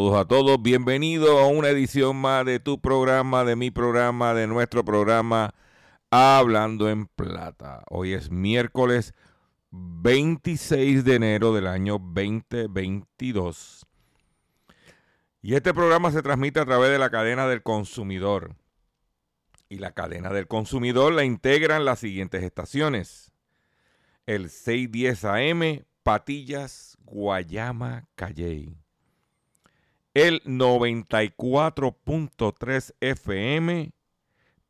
Saludos 0.00 0.18
a 0.18 0.24
todos. 0.24 0.62
Bienvenido 0.62 1.38
a 1.38 1.46
una 1.48 1.68
edición 1.68 2.16
más 2.16 2.46
de 2.46 2.58
tu 2.58 2.80
programa, 2.80 3.44
de 3.44 3.54
mi 3.54 3.70
programa, 3.70 4.32
de 4.32 4.46
nuestro 4.46 4.82
programa 4.82 5.52
Hablando 6.10 6.88
en 6.88 7.06
Plata. 7.06 7.82
Hoy 7.90 8.14
es 8.14 8.30
miércoles 8.30 9.12
26 9.72 11.04
de 11.04 11.16
enero 11.16 11.52
del 11.52 11.66
año 11.66 11.98
2022. 11.98 13.84
Y 15.42 15.54
este 15.54 15.74
programa 15.74 16.10
se 16.12 16.22
transmite 16.22 16.60
a 16.60 16.64
través 16.64 16.90
de 16.90 16.98
la 16.98 17.10
cadena 17.10 17.46
del 17.46 17.62
consumidor. 17.62 18.56
Y 19.68 19.80
la 19.80 19.92
cadena 19.92 20.30
del 20.30 20.46
consumidor 20.46 21.12
la 21.12 21.24
integran 21.24 21.84
las 21.84 21.98
siguientes 21.98 22.42
estaciones. 22.42 23.32
El 24.24 24.48
610 24.48 25.24
AM, 25.26 25.84
Patillas, 26.02 26.96
Guayama, 27.04 28.06
Calley. 28.14 28.79
El 30.12 30.42
94.3 30.42 32.94
FM, 33.00 33.92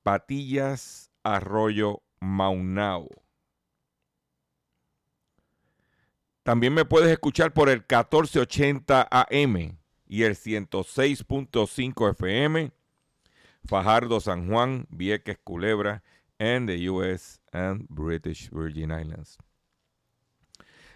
Patillas, 0.02 1.10
Arroyo, 1.22 2.02
Maunao. 2.20 3.08
También 6.42 6.74
me 6.74 6.84
puedes 6.84 7.10
escuchar 7.10 7.54
por 7.54 7.70
el 7.70 7.78
1480 7.78 9.08
AM 9.10 9.78
y 10.06 10.24
el 10.24 10.34
106.5 10.34 12.10
FM, 12.10 12.72
Fajardo, 13.64 14.20
San 14.20 14.46
Juan, 14.46 14.86
Vieques, 14.90 15.38
Culebra, 15.42 16.02
and 16.38 16.68
the 16.68 16.90
US 16.90 17.40
and 17.52 17.86
British 17.88 18.50
Virgin 18.50 18.90
Islands. 18.90 19.38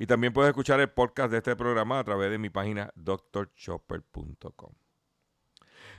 Y 0.00 0.06
también 0.06 0.32
puedes 0.32 0.48
escuchar 0.48 0.80
el 0.80 0.88
podcast 0.88 1.30
de 1.30 1.36
este 1.36 1.54
programa 1.54 1.98
a 1.98 2.04
través 2.04 2.30
de 2.30 2.38
mi 2.38 2.48
página 2.48 2.90
drchopper.com. 2.94 4.72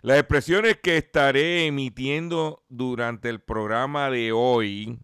Las 0.01 0.17
expresiones 0.17 0.79
que 0.81 0.97
estaré 0.97 1.67
emitiendo 1.67 2.66
durante 2.67 3.29
el 3.29 3.41
programa 3.41 4.09
de 4.09 4.31
hoy, 4.31 4.97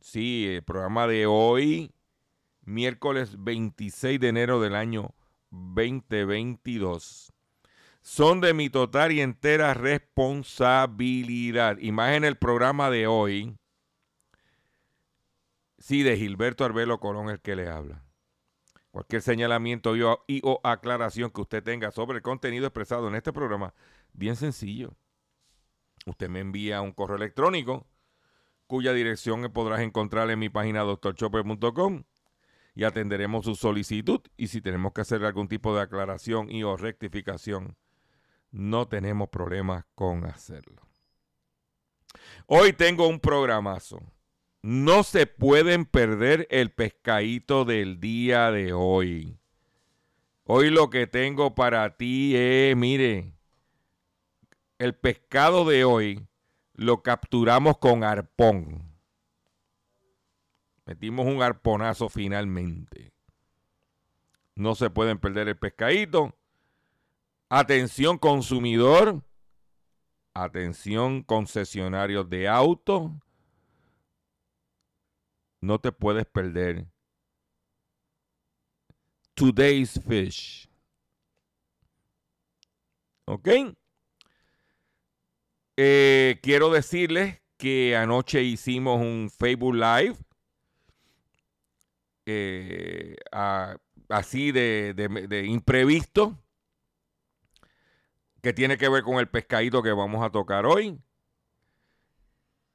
sí, 0.00 0.46
el 0.48 0.62
programa 0.62 1.06
de 1.06 1.26
hoy, 1.26 1.92
miércoles 2.62 3.36
26 3.38 4.18
de 4.18 4.28
enero 4.28 4.62
del 4.62 4.74
año 4.74 5.14
2022, 5.50 7.34
son 8.00 8.40
de 8.40 8.54
mi 8.54 8.70
total 8.70 9.12
y 9.12 9.20
entera 9.20 9.74
responsabilidad. 9.74 11.76
Y 11.78 11.92
más 11.92 12.14
en 12.14 12.24
el 12.24 12.36
programa 12.36 12.88
de 12.88 13.06
hoy, 13.06 13.57
Sí, 15.88 16.02
de 16.02 16.18
Gilberto 16.18 16.66
Arbelo 16.66 17.00
Colón 17.00 17.30
el 17.30 17.40
que 17.40 17.56
le 17.56 17.66
habla. 17.66 18.04
Cualquier 18.90 19.22
señalamiento 19.22 19.96
y 19.96 20.02
o, 20.42 20.60
aclaración 20.62 21.30
que 21.30 21.40
usted 21.40 21.62
tenga 21.62 21.90
sobre 21.92 22.18
el 22.18 22.22
contenido 22.22 22.66
expresado 22.66 23.08
en 23.08 23.14
este 23.14 23.32
programa, 23.32 23.72
bien 24.12 24.36
sencillo. 24.36 24.92
Usted 26.04 26.28
me 26.28 26.40
envía 26.40 26.82
un 26.82 26.92
correo 26.92 27.16
electrónico 27.16 27.86
cuya 28.66 28.92
dirección 28.92 29.50
podrás 29.50 29.80
encontrar 29.80 30.30
en 30.30 30.38
mi 30.38 30.50
página 30.50 30.82
doctorchopper.com 30.82 32.04
y 32.74 32.84
atenderemos 32.84 33.46
su 33.46 33.54
solicitud 33.54 34.20
y 34.36 34.48
si 34.48 34.60
tenemos 34.60 34.92
que 34.92 35.00
hacer 35.00 35.24
algún 35.24 35.48
tipo 35.48 35.74
de 35.74 35.80
aclaración 35.80 36.50
y 36.50 36.64
o 36.64 36.76
rectificación, 36.76 37.78
no 38.50 38.88
tenemos 38.88 39.30
problemas 39.30 39.86
con 39.94 40.26
hacerlo. 40.26 40.82
Hoy 42.46 42.74
tengo 42.74 43.08
un 43.08 43.20
programazo. 43.20 44.02
No 44.70 45.02
se 45.02 45.26
pueden 45.26 45.86
perder 45.86 46.46
el 46.50 46.70
pescadito 46.70 47.64
del 47.64 48.00
día 48.00 48.50
de 48.50 48.74
hoy. 48.74 49.38
Hoy 50.44 50.68
lo 50.68 50.90
que 50.90 51.06
tengo 51.06 51.54
para 51.54 51.96
ti 51.96 52.36
es, 52.36 52.76
mire, 52.76 53.32
el 54.76 54.94
pescado 54.94 55.64
de 55.64 55.84
hoy 55.84 56.28
lo 56.74 57.02
capturamos 57.02 57.78
con 57.78 58.04
arpón. 58.04 58.94
Metimos 60.84 61.24
un 61.24 61.40
arponazo 61.40 62.10
finalmente. 62.10 63.14
No 64.54 64.74
se 64.74 64.90
pueden 64.90 65.16
perder 65.16 65.48
el 65.48 65.56
pescadito. 65.56 66.36
Atención 67.48 68.18
consumidor. 68.18 69.22
Atención 70.34 71.22
concesionarios 71.22 72.28
de 72.28 72.48
autos 72.48 73.12
no 75.60 75.78
te 75.80 75.92
puedes 75.92 76.26
perder 76.26 76.86
Today's 79.34 80.00
Fish. 80.06 80.68
¿Ok? 83.26 83.48
Eh, 85.76 86.38
quiero 86.42 86.70
decirles 86.70 87.40
que 87.56 87.96
anoche 87.96 88.42
hicimos 88.42 89.00
un 89.00 89.30
Facebook 89.30 89.74
Live. 89.74 90.16
eh, 92.30 93.16
así 94.10 94.52
de- 94.52 94.92
de 94.94 95.46
imprevisto. 95.46 96.36
Que 98.42 98.52
tiene 98.52 98.76
que 98.76 98.88
ver 98.90 99.02
con 99.02 99.18
el 99.18 99.28
pescadito 99.28 99.82
que 99.82 99.92
vamos 99.92 100.22
a 100.22 100.30
tocar 100.30 100.66
hoy 100.66 101.00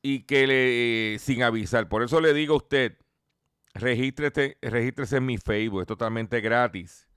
y 0.03 0.23
que 0.23 0.45
le 0.45 1.17
sin 1.17 1.41
avisar. 1.41 1.89
Por 1.89 2.03
eso 2.03 2.21
le 2.21 2.33
digo 2.33 2.53
a 2.53 2.57
usted, 2.57 3.00
regístrese, 3.73 4.57
regístrese 4.61 5.17
en 5.17 5.25
mi 5.25 5.38
Facebook, 5.38 5.81
es 5.81 5.88
totalmente 5.88 6.41
gratis. 6.41 7.09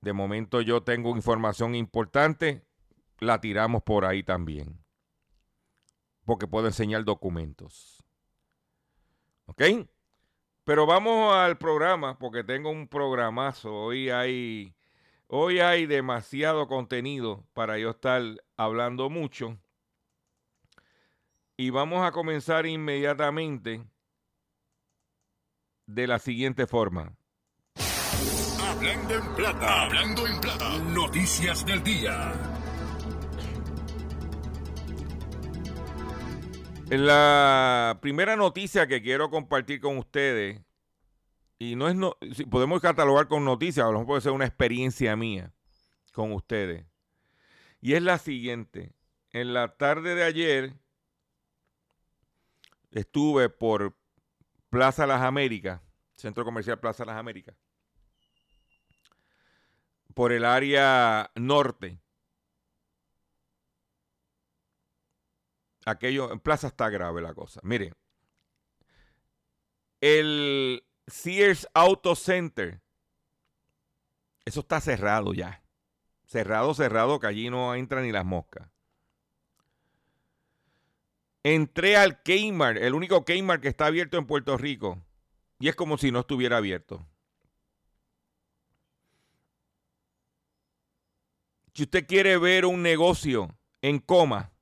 De 0.00 0.14
momento 0.14 0.62
yo 0.62 0.82
tengo 0.82 1.14
información 1.14 1.74
importante, 1.74 2.64
la 3.18 3.40
tiramos 3.40 3.82
por 3.82 4.06
ahí 4.06 4.22
también. 4.22 4.82
Porque 6.24 6.46
puedo 6.46 6.68
enseñar 6.68 7.04
documentos. 7.04 8.02
¿Ok? 9.46 9.62
Pero 10.62 10.86
vamos 10.86 11.34
al 11.34 11.58
programa, 11.58 12.16
porque 12.18 12.44
tengo 12.44 12.70
un 12.70 12.86
programazo. 12.86 13.74
Hoy 13.74 14.08
hay, 14.10 14.76
hoy 15.26 15.58
hay 15.58 15.86
demasiado 15.86 16.68
contenido 16.68 17.44
para 17.54 17.76
yo 17.76 17.90
estar 17.90 18.22
hablando 18.56 19.10
mucho. 19.10 19.58
Y 21.60 21.68
vamos 21.68 22.02
a 22.06 22.10
comenzar 22.10 22.64
inmediatamente 22.64 23.84
de 25.84 26.06
la 26.06 26.18
siguiente 26.18 26.66
forma. 26.66 27.14
Hablando 28.66 29.14
en 29.14 29.34
plata. 29.34 29.82
Hablando 29.82 30.26
en 30.26 30.40
plata. 30.40 30.78
Noticias 30.78 31.66
del 31.66 31.82
día. 31.84 32.32
La 36.88 37.98
primera 38.00 38.36
noticia 38.36 38.86
que 38.86 39.02
quiero 39.02 39.28
compartir 39.28 39.82
con 39.82 39.98
ustedes, 39.98 40.62
y 41.58 41.76
no 41.76 41.88
es, 41.88 41.94
no, 41.94 42.16
si 42.32 42.46
podemos 42.46 42.80
catalogar 42.80 43.28
con 43.28 43.44
noticias, 43.44 43.84
a 43.84 43.90
lo 43.90 43.98
mejor 43.98 44.06
puede 44.06 44.20
ser 44.22 44.32
una 44.32 44.46
experiencia 44.46 45.14
mía 45.14 45.52
con 46.14 46.32
ustedes, 46.32 46.86
y 47.82 47.92
es 47.92 48.02
la 48.02 48.16
siguiente. 48.16 48.94
En 49.32 49.52
la 49.52 49.76
tarde 49.76 50.14
de 50.14 50.24
ayer 50.24 50.80
estuve 52.90 53.48
por 53.48 53.96
Plaza 54.68 55.06
Las 55.06 55.22
Américas, 55.22 55.80
Centro 56.14 56.44
Comercial 56.44 56.78
Plaza 56.78 57.04
Las 57.04 57.16
Américas, 57.16 57.56
por 60.14 60.32
el 60.32 60.44
área 60.44 61.30
norte 61.34 62.00
aquello, 65.84 66.32
en 66.32 66.40
Plaza 66.40 66.68
está 66.68 66.88
grave 66.88 67.20
la 67.20 67.34
cosa. 67.34 67.60
Mire, 67.62 67.92
el 70.00 70.84
Sears 71.06 71.68
Auto 71.74 72.14
Center, 72.14 72.80
eso 74.44 74.60
está 74.60 74.80
cerrado 74.80 75.34
ya. 75.34 75.62
Cerrado, 76.24 76.74
cerrado, 76.74 77.18
que 77.18 77.26
allí 77.26 77.50
no 77.50 77.74
entran 77.74 78.04
ni 78.04 78.12
las 78.12 78.24
moscas. 78.24 78.68
Entré 81.42 81.96
al 81.96 82.22
Kmart, 82.22 82.76
el 82.78 82.94
único 82.94 83.24
Kmart 83.24 83.62
que 83.62 83.68
está 83.68 83.86
abierto 83.86 84.18
en 84.18 84.26
Puerto 84.26 84.58
Rico, 84.58 85.02
y 85.58 85.68
es 85.68 85.74
como 85.74 85.96
si 85.96 86.10
no 86.10 86.20
estuviera 86.20 86.58
abierto. 86.58 87.06
Si 91.72 91.84
usted 91.84 92.06
quiere 92.06 92.36
ver 92.36 92.66
un 92.66 92.82
negocio 92.82 93.56
en 93.80 94.00
coma, 94.00 94.52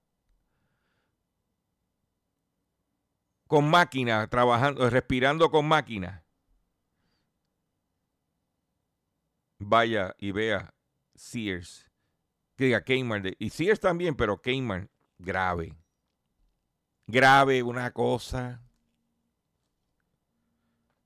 con 3.48 3.68
máquina, 3.68 4.28
trabajando, 4.28 4.88
respirando 4.90 5.50
con 5.50 5.66
máquina, 5.66 6.22
vaya 9.58 10.14
y 10.18 10.30
vea 10.30 10.72
Sears. 11.14 11.90
Que 12.56 12.66
diga 12.66 12.84
Kmart. 12.84 13.34
Y 13.38 13.50
Sears 13.50 13.80
también, 13.80 14.14
pero 14.14 14.40
Kmart 14.40 14.90
grave. 15.18 15.74
Grave, 17.08 17.62
una 17.62 17.90
cosa. 17.90 18.60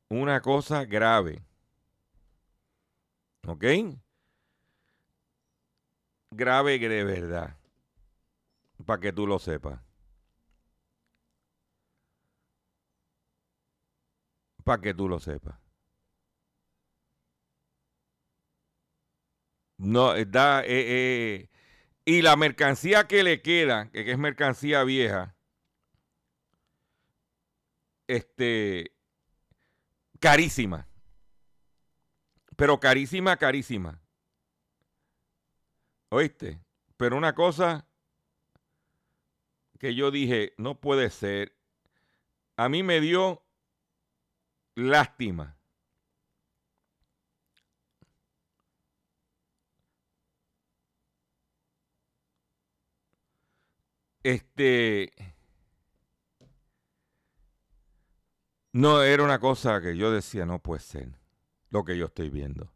Una 0.09 0.41
cosa 0.41 0.85
grave. 0.85 1.45
¿Ok? 3.47 3.65
Grave 6.33 6.79
de 6.81 7.05
verdad. 7.05 7.57
Para 8.85 9.01
que 9.01 9.13
tú 9.13 9.29
lo 9.29 9.39
sepas. 9.39 9.81
Para 14.65 14.83
que 14.83 14.95
tú 14.95 15.09
lo 15.09 15.21
sepas. 15.21 15.55
No, 19.79 20.15
da, 20.25 20.63
eh, 20.65 20.67
eh, 20.69 21.51
y 22.05 22.23
la 22.23 22.37
mercancía 22.37 23.07
que 23.07 23.23
le 23.23 23.41
queda, 23.41 23.91
que 23.91 24.11
es 24.11 24.19
mercancía 24.19 24.85
vieja, 24.85 25.37
este, 28.13 28.93
carísima. 30.21 30.87
Pero 32.57 32.79
carísima, 32.79 33.37
carísima. 33.39 34.03
¿Oíste? 36.11 36.61
Pero 36.99 37.17
una 37.17 37.35
cosa 37.35 37.87
que 39.79 39.95
yo 39.95 40.11
dije, 40.11 40.53
no 40.59 40.79
puede 40.81 41.09
ser. 41.11 41.57
A 42.57 42.69
mí 42.69 42.83
me 42.83 43.01
dio 43.01 43.43
lástima. 44.75 45.57
Este. 54.23 55.32
No, 58.75 59.03
era 59.03 59.23
una 59.23 59.39
cosa 59.39 59.83
que 59.83 59.99
yo 59.99 60.11
decía, 60.11 60.47
no 60.47 60.59
puede 60.59 60.81
ser 60.81 61.09
lo 61.69 61.85
que 61.85 61.99
yo 61.99 62.07
estoy 62.07 62.31
viendo. 62.31 62.73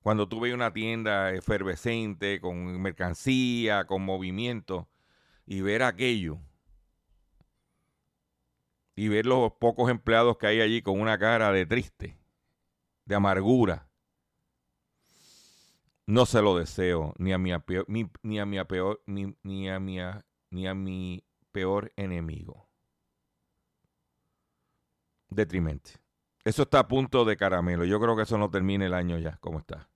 Cuando 0.00 0.28
tuve 0.28 0.52
una 0.52 0.72
tienda 0.72 1.32
efervescente, 1.32 2.40
con 2.40 2.80
mercancía, 2.82 3.84
con 3.84 4.02
movimiento, 4.02 4.88
y 5.46 5.60
ver 5.60 5.84
aquello, 5.84 6.40
y 8.96 9.06
ver 9.06 9.26
los 9.26 9.52
pocos 9.52 9.90
empleados 9.90 10.38
que 10.38 10.48
hay 10.48 10.60
allí 10.60 10.82
con 10.82 11.00
una 11.00 11.16
cara 11.18 11.52
de 11.52 11.66
triste, 11.66 12.18
de 13.04 13.14
amargura. 13.14 13.88
No 16.04 16.26
se 16.26 16.42
lo 16.42 16.58
deseo 16.58 17.14
ni 17.18 17.32
a 17.32 17.38
mi 17.38 17.56
peor, 17.60 17.86
ni, 17.88 18.40
a 18.40 18.44
mi 18.44 18.62
peor, 18.64 19.00
ni 19.06 19.68
a 19.68 19.78
mi, 19.78 19.98
ni 20.50 20.66
a 20.66 20.74
mi 20.74 21.24
peor 21.52 21.92
enemigo. 21.94 22.71
Detrimente. 25.34 25.92
Eso 26.44 26.62
está 26.62 26.80
a 26.80 26.88
punto 26.88 27.24
de 27.24 27.36
caramelo. 27.36 27.84
Yo 27.84 28.00
creo 28.00 28.16
que 28.16 28.22
eso 28.22 28.36
no 28.36 28.50
termina 28.50 28.84
el 28.84 28.94
año 28.94 29.18
ya, 29.18 29.36
como 29.40 29.58
está. 29.60 29.88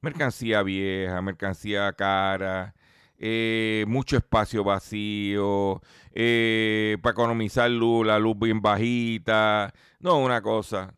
Mercancía 0.00 0.62
vieja, 0.62 1.22
mercancía 1.22 1.92
cara, 1.92 2.74
eh, 3.16 3.84
mucho 3.88 4.16
espacio 4.16 4.64
vacío, 4.64 5.80
eh, 6.12 6.98
para 7.02 7.12
economizar 7.12 7.70
luz, 7.70 8.06
la 8.06 8.18
luz 8.18 8.38
bien 8.38 8.60
bajita. 8.60 9.72
No, 10.00 10.18
una 10.18 10.42
cosa. 10.42 10.94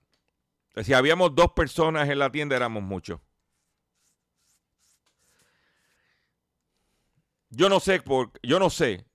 Si 0.83 0.93
habíamos 0.93 1.35
dos 1.35 1.53
personas 1.53 2.09
en 2.09 2.19
la 2.19 2.31
tienda, 2.33 2.57
éramos 2.57 2.83
muchos. 2.83 3.21
Yo 7.51 7.69
no 7.69 7.79
sé 7.79 8.01
por, 8.01 8.33
yo 8.43 8.59
no 8.59 8.69
sé 8.69 9.07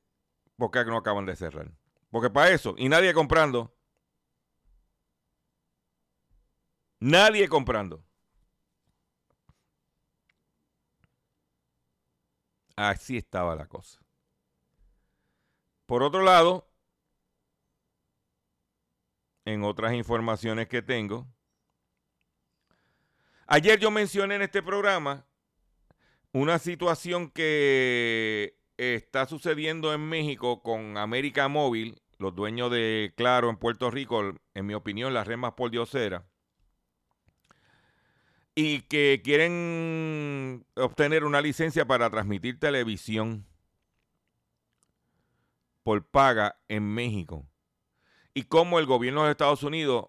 por 0.55 0.71
qué 0.71 0.85
no 0.85 0.97
acaban 0.97 1.25
de 1.25 1.35
cerrar. 1.35 1.71
Porque 2.09 2.29
para 2.29 2.51
eso, 2.51 2.75
y 2.77 2.89
nadie 2.89 3.13
comprando. 3.13 3.73
Nadie 6.99 7.47
comprando. 7.47 8.03
Así 12.75 13.17
estaba 13.17 13.55
la 13.55 13.67
cosa. 13.67 13.99
Por 15.85 16.03
otro 16.03 16.23
lado, 16.23 16.69
en 19.45 19.63
otras 19.63 19.93
informaciones 19.93 20.67
que 20.67 20.81
tengo, 20.81 21.27
ayer 23.47 23.79
yo 23.79 23.91
mencioné 23.91 24.35
en 24.35 24.41
este 24.43 24.61
programa 24.61 25.25
una 26.31 26.59
situación 26.59 27.31
que 27.31 28.57
está 28.77 29.25
sucediendo 29.25 29.93
en 29.93 30.01
México 30.07 30.61
con 30.61 30.97
América 30.97 31.47
Móvil, 31.47 32.01
los 32.17 32.35
dueños 32.35 32.71
de 32.71 33.13
Claro 33.15 33.49
en 33.49 33.57
Puerto 33.57 33.89
Rico, 33.89 34.33
en 34.53 34.65
mi 34.65 34.73
opinión, 34.73 35.13
la 35.13 35.23
red 35.23 35.37
más 35.37 35.53
por 35.53 35.71
diosera 35.71 36.29
y 38.61 38.81
que 38.81 39.21
quieren 39.23 40.65
obtener 40.75 41.23
una 41.23 41.39
licencia 41.39 41.87
para 41.87 42.09
transmitir 42.09 42.59
televisión 42.59 43.47
por 45.81 46.05
paga 46.05 46.59
en 46.67 46.83
México. 46.93 47.47
Y 48.33 48.43
cómo 48.43 48.79
el 48.79 48.85
gobierno 48.85 49.23
de 49.23 49.31
Estados 49.31 49.63
Unidos 49.63 50.07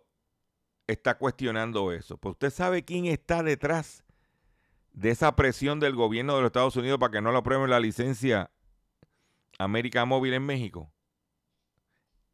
está 0.88 1.16
cuestionando 1.16 1.92
eso. 1.92 2.18
Pues 2.18 2.32
usted 2.32 2.50
sabe 2.50 2.84
quién 2.84 3.06
está 3.06 3.44
detrás 3.44 4.02
de 4.94 5.10
esa 5.10 5.36
presión 5.36 5.78
del 5.78 5.94
gobierno 5.94 6.34
de 6.34 6.40
los 6.40 6.48
Estados 6.48 6.74
Unidos 6.74 6.98
para 6.98 7.12
que 7.12 7.22
no 7.22 7.30
le 7.30 7.38
aprueben 7.38 7.70
la 7.70 7.78
licencia 7.78 8.50
América 9.60 10.04
Móvil 10.06 10.34
en 10.34 10.44
México. 10.44 10.92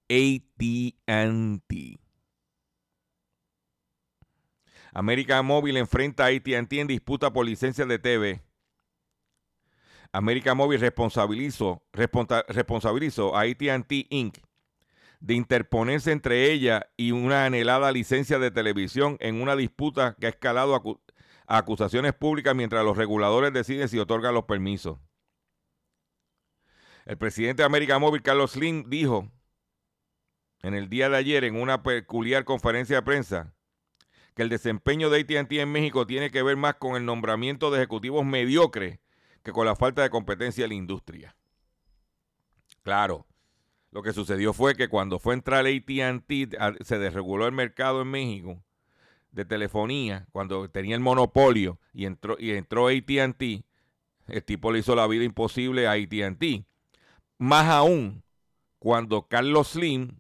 ATT. 0.09 2.06
América 4.97 5.43
Móvil 5.43 5.77
enfrenta 5.77 6.25
a 6.25 6.29
AT&T 6.29 6.81
en 6.81 6.87
disputa 6.87 7.31
por 7.31 7.45
licencias 7.45 7.87
de 7.87 7.99
TV. 7.99 8.41
América 10.11 10.55
Móvil 10.55 10.81
responsabilizó, 10.81 11.83
responsabilizó 11.93 13.37
a 13.37 13.43
AT&T 13.43 14.07
Inc. 14.09 14.39
de 15.21 15.35
interponerse 15.35 16.13
entre 16.13 16.51
ella 16.51 16.89
y 16.97 17.11
una 17.11 17.45
anhelada 17.45 17.93
licencia 17.93 18.39
de 18.39 18.51
televisión 18.51 19.19
en 19.21 19.43
una 19.43 19.55
disputa 19.55 20.17
que 20.19 20.29
ha 20.29 20.31
escalado 20.31 20.75
a, 20.75 20.83
a 21.47 21.59
acusaciones 21.59 22.15
públicas 22.15 22.57
mientras 22.57 22.83
los 22.83 22.97
reguladores 22.97 23.53
deciden 23.53 23.91
si 23.91 23.99
otorgan 23.99 24.33
los 24.33 24.45
permisos. 24.45 24.99
El 27.05 27.19
presidente 27.19 27.61
de 27.61 27.67
América 27.67 27.99
Móvil, 27.99 28.23
Carlos 28.23 28.53
Slim, 28.53 28.89
dijo 28.89 29.31
en 30.63 30.73
el 30.73 30.89
día 30.89 31.11
de 31.11 31.19
ayer 31.19 31.45
en 31.45 31.61
una 31.61 31.83
peculiar 31.83 32.47
conferencia 32.47 32.97
de 32.97 33.03
prensa 33.03 33.56
que 34.37 34.43
el 34.43 34.51
desempeño 34.51 35.09
de 35.09 35.21
AT&T 35.21 35.61
en 35.61 35.73
México 35.73 36.07
tiene 36.07 36.31
que 36.31 36.43
ver 36.43 36.59
más 36.59 36.75
con 36.75 36.95
el 36.95 37.07
nombramiento 37.07 37.71
de 37.71 37.79
ejecutivos 37.79 38.25
mediocres 38.25 39.01
que 39.43 39.51
con 39.51 39.65
la 39.65 39.75
falta 39.75 40.03
de 40.03 40.11
competencia 40.11 40.65
en 40.65 40.69
la 40.69 40.75
industria. 40.75 41.35
Claro, 42.83 43.27
lo 43.91 44.03
que 44.03 44.13
sucedió 44.13 44.53
fue 44.53 44.75
que 44.75 44.89
cuando 44.89 45.19
fue 45.19 45.33
a 45.33 45.39
entrar 45.39 45.65
AT&T 45.65 46.51
se 46.85 46.99
desreguló 46.99 47.47
el 47.47 47.53
mercado 47.53 48.03
en 48.03 48.09
México 48.09 48.63
de 49.31 49.47
telefonía, 49.47 50.27
cuando 50.33 50.69
tenía 50.69 50.97
el 50.97 51.01
monopolio 51.01 51.81
y 51.95 52.05
entró, 52.05 52.37
y 52.39 52.51
entró 52.51 52.89
AT&T, 52.89 53.65
el 54.27 54.45
tipo 54.45 54.71
le 54.71 54.81
hizo 54.81 54.95
la 54.95 55.07
vida 55.07 55.25
imposible 55.25 55.87
a 55.87 55.93
AT&T. 55.93 56.67
Más 57.39 57.67
aún, 57.69 58.23
cuando 58.79 59.29
Carlos 59.29 59.69
Slim 59.69 60.19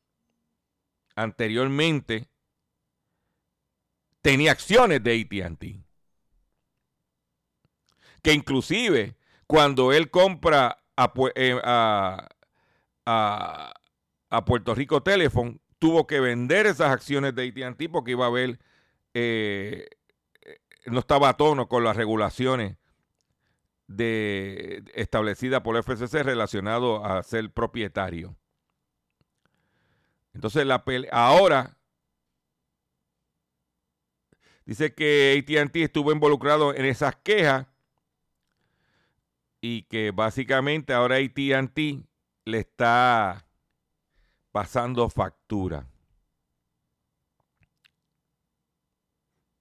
anteriormente 1.14 2.28
tenía 4.26 4.50
acciones 4.50 5.04
de 5.04 5.20
AT&T. 5.20 5.84
Que 8.22 8.32
inclusive 8.32 9.14
cuando 9.46 9.92
él 9.92 10.10
compra 10.10 10.82
eh, 11.36 11.60
a- 11.62 12.28
a- 13.06 14.44
Puerto 14.44 14.74
Rico 14.74 15.00
Telephone, 15.04 15.60
tuvo 15.78 16.08
que 16.08 16.18
vender 16.18 16.66
esas 16.66 16.90
acciones 16.90 17.36
de 17.36 17.46
AT&T 17.48 17.88
porque 17.88 18.10
iba 18.10 18.24
a 18.24 18.28
haber, 18.28 18.58
eh, 19.14 19.86
no 20.86 20.98
estaba 20.98 21.28
a 21.28 21.36
tono 21.36 21.68
con 21.68 21.84
las 21.84 21.96
regulaciones 21.96 22.78
de, 23.86 24.82
establecidas 24.94 25.60
por 25.60 25.76
el 25.76 25.84
FCC 25.84 26.24
relacionado 26.24 27.04
a 27.04 27.22
ser 27.22 27.52
propietario. 27.52 28.36
Entonces, 30.34 30.66
la 30.66 30.82
ahora 31.12 31.75
dice 34.66 34.94
que 34.94 35.42
ATT 35.42 35.76
estuvo 35.76 36.12
involucrado 36.12 36.74
en 36.74 36.84
esas 36.84 37.16
quejas 37.16 37.66
y 39.60 39.82
que 39.84 40.10
básicamente 40.10 40.92
ahora 40.92 41.16
ATT 41.16 41.78
le 42.44 42.58
está 42.58 43.46
pasando 44.52 45.08
factura. 45.08 45.86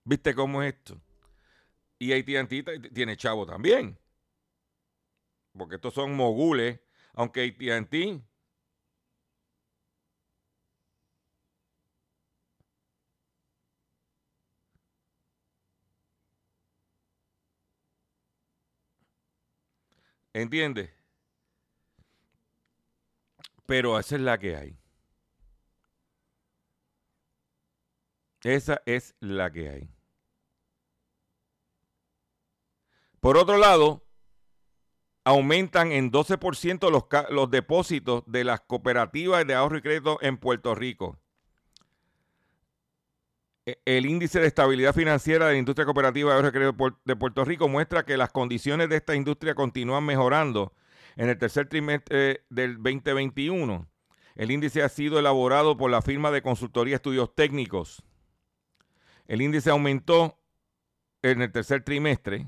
¿Viste 0.04 0.36
cómo 0.36 0.62
es 0.62 0.76
esto? 0.76 1.02
Y 1.98 2.14
AT&T 2.14 2.64
tiene 2.94 3.18
chavo 3.18 3.46
también. 3.46 3.98
Porque 5.58 5.76
estos 5.76 5.94
son 5.94 6.16
mogules, 6.16 6.80
aunque 7.14 7.44
AT&T 7.44 8.22
¿Entiendes? 20.36 20.90
Pero 23.66 23.98
esa 23.98 24.16
es 24.16 24.22
la 24.22 24.38
que 24.38 24.58
hay. 24.58 24.78
Esa 28.44 28.82
es 28.86 29.16
la 29.22 29.50
que 29.50 29.70
hay. 29.70 29.90
Por 33.22 33.38
otro 33.38 33.58
lado, 33.58 34.06
aumentan 35.24 35.94
en 35.94 36.12
12% 36.12 36.92
los, 36.92 37.06
los 37.32 37.50
depósitos 37.50 38.24
de 38.28 38.44
las 38.44 38.60
cooperativas 38.60 39.48
de 39.48 39.54
ahorro 39.54 39.78
y 39.78 39.82
crédito 39.82 40.18
en 40.22 40.38
Puerto 40.38 40.76
Rico. 40.76 41.18
E- 43.66 43.80
El 43.86 44.06
índice 44.06 44.40
de 44.40 44.48
estabilidad 44.48 44.94
financiera 44.94 45.48
de 45.48 45.54
la 45.54 45.60
industria 45.60 45.86
cooperativa 45.86 46.40
de 46.42 47.16
Puerto 47.16 47.46
Rico 47.46 47.68
muestra 47.68 48.06
que 48.06 48.18
las 48.18 48.32
condiciones 48.32 48.90
de 48.90 48.98
esta 48.98 49.16
industria 49.16 49.56
continúan 49.56 50.06
mejorando 50.06 50.74
en 51.16 51.30
el 51.30 51.38
tercer 51.38 51.68
trimestre 51.68 52.46
del 52.50 52.76
2021. 52.76 53.88
El 54.36 54.52
índice 54.52 54.84
ha 54.84 54.90
sido 54.90 55.18
elaborado 55.18 55.78
por 55.78 55.90
la 55.90 56.02
firma 56.02 56.30
de 56.32 56.42
consultoría 56.42 56.96
Estudios 56.96 57.34
Técnicos. 57.34 58.04
El 59.28 59.42
índice 59.42 59.70
aumentó 59.70 60.38
en 61.22 61.42
el 61.42 61.52
tercer 61.52 61.84
trimestre 61.84 62.48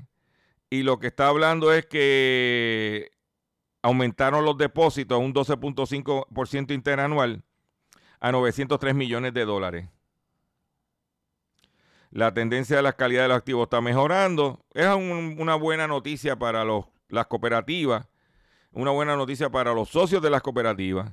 y 0.70 0.82
lo 0.82 0.98
que 0.98 1.08
está 1.08 1.28
hablando 1.28 1.72
es 1.72 1.86
que 1.86 3.10
aumentaron 3.82 4.44
los 4.44 4.56
depósitos 4.58 5.16
a 5.16 5.18
un 5.18 5.32
12.5% 5.34 6.72
interanual 6.72 7.42
a 8.20 8.32
903 8.32 8.94
millones 8.94 9.32
de 9.32 9.44
dólares. 9.44 9.88
La 12.10 12.32
tendencia 12.32 12.76
de 12.76 12.82
la 12.82 12.94
calidad 12.94 13.22
de 13.22 13.28
los 13.28 13.36
activos 13.38 13.64
está 13.64 13.80
mejorando. 13.80 14.64
Es 14.74 14.86
un- 14.88 15.36
una 15.38 15.54
buena 15.56 15.86
noticia 15.86 16.36
para 16.38 16.64
los, 16.64 16.86
las 17.08 17.26
cooperativas, 17.26 18.06
una 18.72 18.90
buena 18.90 19.16
noticia 19.16 19.50
para 19.50 19.72
los 19.72 19.88
socios 19.90 20.22
de 20.22 20.30
las 20.30 20.42
cooperativas 20.42 21.12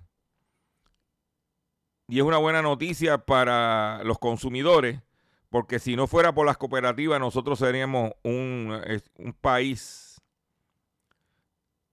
y 2.07 2.17
es 2.19 2.23
una 2.23 2.37
buena 2.37 2.61
noticia 2.61 3.17
para 3.17 4.03
los 4.03 4.19
consumidores 4.19 5.01
porque 5.49 5.79
si 5.79 5.95
no 5.95 6.05
fuera 6.05 6.33
por 6.33 6.45
las 6.45 6.57
cooperativas, 6.57 7.19
nosotros 7.19 7.59
seríamos 7.59 8.11
un, 8.23 8.77
un 9.17 9.33
país 9.33 10.21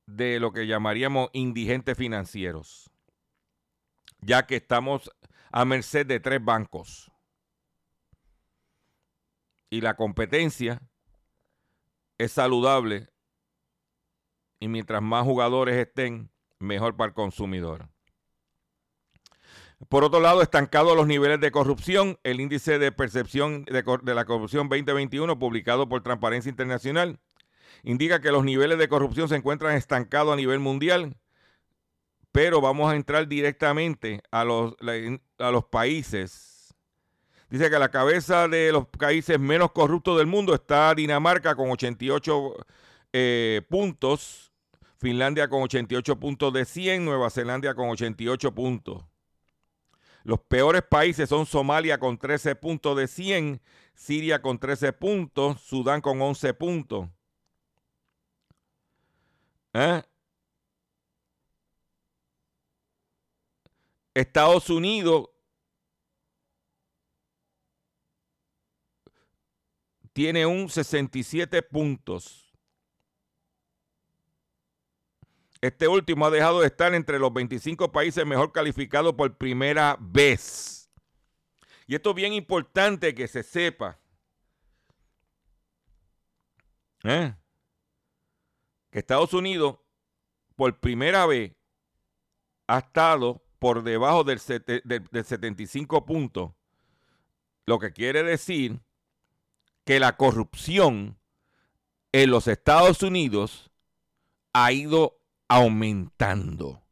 de 0.07 0.41
lo 0.41 0.53
que 0.53 0.67
llamaríamos 0.67 1.31
indigentes 1.33 1.97
financieros, 1.97 2.91
ya 4.21 4.47
que 4.47 4.57
estamos 4.57 5.11
a 5.53 5.65
merced 5.65 6.07
de 6.07 6.19
tres 6.19 6.45
bancos. 6.45 7.12
Y 9.73 9.81
la 9.81 9.97
competencia 9.97 10.83
es 12.19 12.33
saludable 12.33 13.09
y 14.61 14.69
mientras 14.69 15.01
más 15.01 15.25
jugadores 15.25 15.77
estén, 15.77 16.31
mejor 16.59 16.95
para 16.95 17.09
el 17.09 17.15
consumidor. 17.15 17.89
Por 19.89 20.05
otro 20.05 20.21
lado, 20.21 20.43
estancado 20.43 20.95
los 20.95 21.07
niveles 21.07 21.41
de 21.41 21.51
corrupción, 21.51 22.19
el 22.23 22.43
índice 22.43 22.79
de 22.79 22.93
percepción 22.93 23.65
de, 23.65 24.15
la 24.15 24.27
corrupción 24.27 24.69
2021 24.69 25.39
publicado 25.39 25.89
por 25.89 26.03
Transparencia 26.03 26.51
Internacional 26.51 27.19
indica 27.83 28.21
que 28.21 28.31
los 28.31 28.45
niveles 28.45 28.77
de 28.77 28.89
corrupción 28.89 29.31
se 29.31 29.37
encuentran 29.37 29.75
estancados 29.75 30.35
a 30.35 30.37
nivel 30.37 30.59
mundial, 30.59 31.17
pero 32.31 32.61
vamos 32.61 32.93
a 32.93 32.97
entrar 32.97 33.27
directamente 33.27 34.23
a 34.31 34.45
los 34.45 35.65
países. 35.71 36.52
Dice 37.53 37.69
que 37.69 37.77
a 37.77 37.79
la 37.79 37.91
cabeza 37.91 38.49
de 38.49 38.73
los 38.73 38.87
países 38.87 39.39
menos 39.39 39.73
corruptos 39.73 40.17
del 40.17 40.27
mundo 40.27 40.55
está 40.55 40.95
Dinamarca 40.95 41.55
con 41.55 41.71
88 41.71 42.67
eh, 43.13 43.61
puntos, 43.69 44.55
Finlandia 44.97 45.49
con 45.49 45.61
88 45.61 46.19
puntos 46.19 46.51
de 46.55 46.65
100, 46.65 47.05
Nueva 47.05 47.29
Zelanda 47.29 47.75
con 47.75 47.91
88 47.91 48.55
puntos. 48.55 49.05
Los 50.25 50.41
peores 50.41 50.81
países 50.81 51.29
son 51.29 51.45
Somalia 51.45 51.99
con 51.99 52.17
13 52.17 52.55
puntos 52.55 52.97
de 52.97 53.07
100, 53.07 53.61
Siria 53.93 54.41
con 54.41 54.59
13 54.59 54.95
puntos, 54.95 55.61
Sudán 55.61 56.01
con 56.01 56.23
11 56.23 56.55
puntos. 56.55 57.11
¿Eh? 59.75 60.03
Estados 64.15 64.71
Unidos 64.71 65.32
tiene 70.13 70.47
un 70.47 70.69
67 70.69 71.63
puntos. 71.63 72.53
Este 75.61 75.87
último 75.87 76.27
ha 76.27 76.31
dejado 76.31 76.61
de 76.61 76.67
estar 76.67 76.93
entre 76.95 77.19
los 77.19 77.33
25 77.33 77.93
países 77.93 78.27
mejor 78.27 78.51
calificados 78.53 79.15
por 79.15 79.37
primera 79.37 79.97
vez. 80.01 80.91
Y 81.87 81.95
esto 81.95 82.11
es 82.11 82.17
bien 82.17 82.33
importante 82.33 83.15
que 83.15 83.29
se 83.29 83.43
sepa. 83.43 83.99
¿Eh? 87.05 87.35
Que 88.91 88.99
Estados 88.99 89.33
Unidos, 89.35 89.79
por 90.57 90.79
primera 90.81 91.27
vez, 91.27 91.53
ha 92.67 92.79
estado 92.79 93.45
por 93.59 93.83
debajo 93.83 94.25
del, 94.25 94.41
del- 94.85 95.05
del 95.11 95.25
75 95.25 96.05
puntos. 96.05 96.53
Lo 97.67 97.79
que 97.79 97.93
quiere 97.93 98.23
decir 98.25 98.81
que 99.85 100.01
la 100.01 100.17
corrupción 100.17 101.19
en 102.13 102.31
los 102.31 102.47
Estados 102.47 103.03
Unidos 103.03 103.71
ha 104.53 104.73
ido 104.73 105.19
aumentando. 105.49 106.83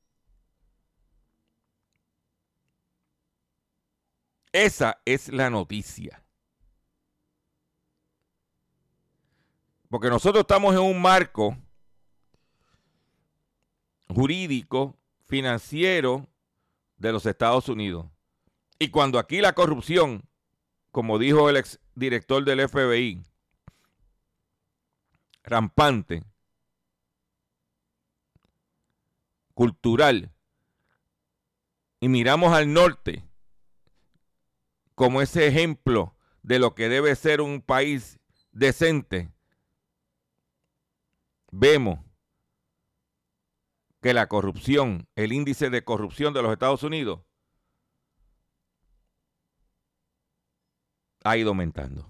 Esa 4.52 5.00
es 5.04 5.28
la 5.28 5.50
noticia. 5.50 6.24
Porque 9.88 10.08
nosotros 10.08 10.42
estamos 10.42 10.74
en 10.74 10.80
un 10.80 11.00
marco 11.00 11.56
jurídico, 14.08 14.96
financiero 15.26 16.28
de 16.96 17.12
los 17.12 17.26
Estados 17.26 17.68
Unidos. 17.68 18.06
Y 18.78 18.88
cuando 18.88 19.18
aquí 19.18 19.40
la 19.40 19.52
corrupción, 19.52 20.28
como 20.90 21.18
dijo 21.18 21.48
el 21.48 21.56
ex 21.56 21.78
director 21.94 22.44
del 22.44 22.68
FBI, 22.68 23.22
rampante, 25.42 26.24
cultural, 29.54 30.32
y 32.00 32.08
miramos 32.08 32.52
al 32.52 32.72
norte 32.72 33.24
como 34.94 35.22
ese 35.22 35.46
ejemplo 35.46 36.14
de 36.42 36.58
lo 36.58 36.74
que 36.74 36.88
debe 36.88 37.14
ser 37.14 37.40
un 37.40 37.62
país 37.62 38.18
decente, 38.52 39.32
vemos 41.50 42.00
que 44.00 44.14
la 44.14 44.28
corrupción, 44.28 45.08
el 45.14 45.32
índice 45.32 45.70
de 45.70 45.84
corrupción 45.84 46.32
de 46.32 46.42
los 46.42 46.52
Estados 46.52 46.82
Unidos, 46.82 47.20
ha 51.24 51.36
ido 51.36 51.50
aumentando. 51.50 52.06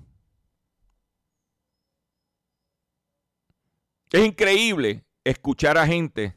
Es 4.13 4.25
increíble 4.25 5.05
escuchar 5.25 5.79
a 5.79 5.87
gente, 5.87 6.35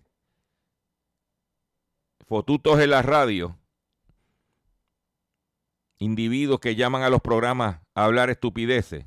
fotutos 2.28 2.80
en 2.80 2.92
la 2.92 3.02
radio, 3.02 3.60
individuos 5.98 6.60
que 6.60 6.76
llaman 6.76 7.02
a 7.04 7.10
los 7.10 7.22
programas 7.22 7.82
a 7.96 8.06
hablar 8.06 8.30
estupideces, 8.30 9.06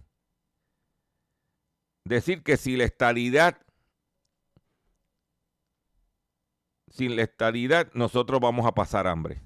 decir 2.05 2.43
que 2.43 2.57
si 2.57 2.77
la 2.77 2.85
estabilidad 2.85 3.61
sin 6.89 7.15
la 7.15 7.23
estabilidad 7.23 7.93
nosotros 7.93 8.41
vamos 8.41 8.67
a 8.67 8.73
pasar 8.73 9.07
hambre. 9.07 9.43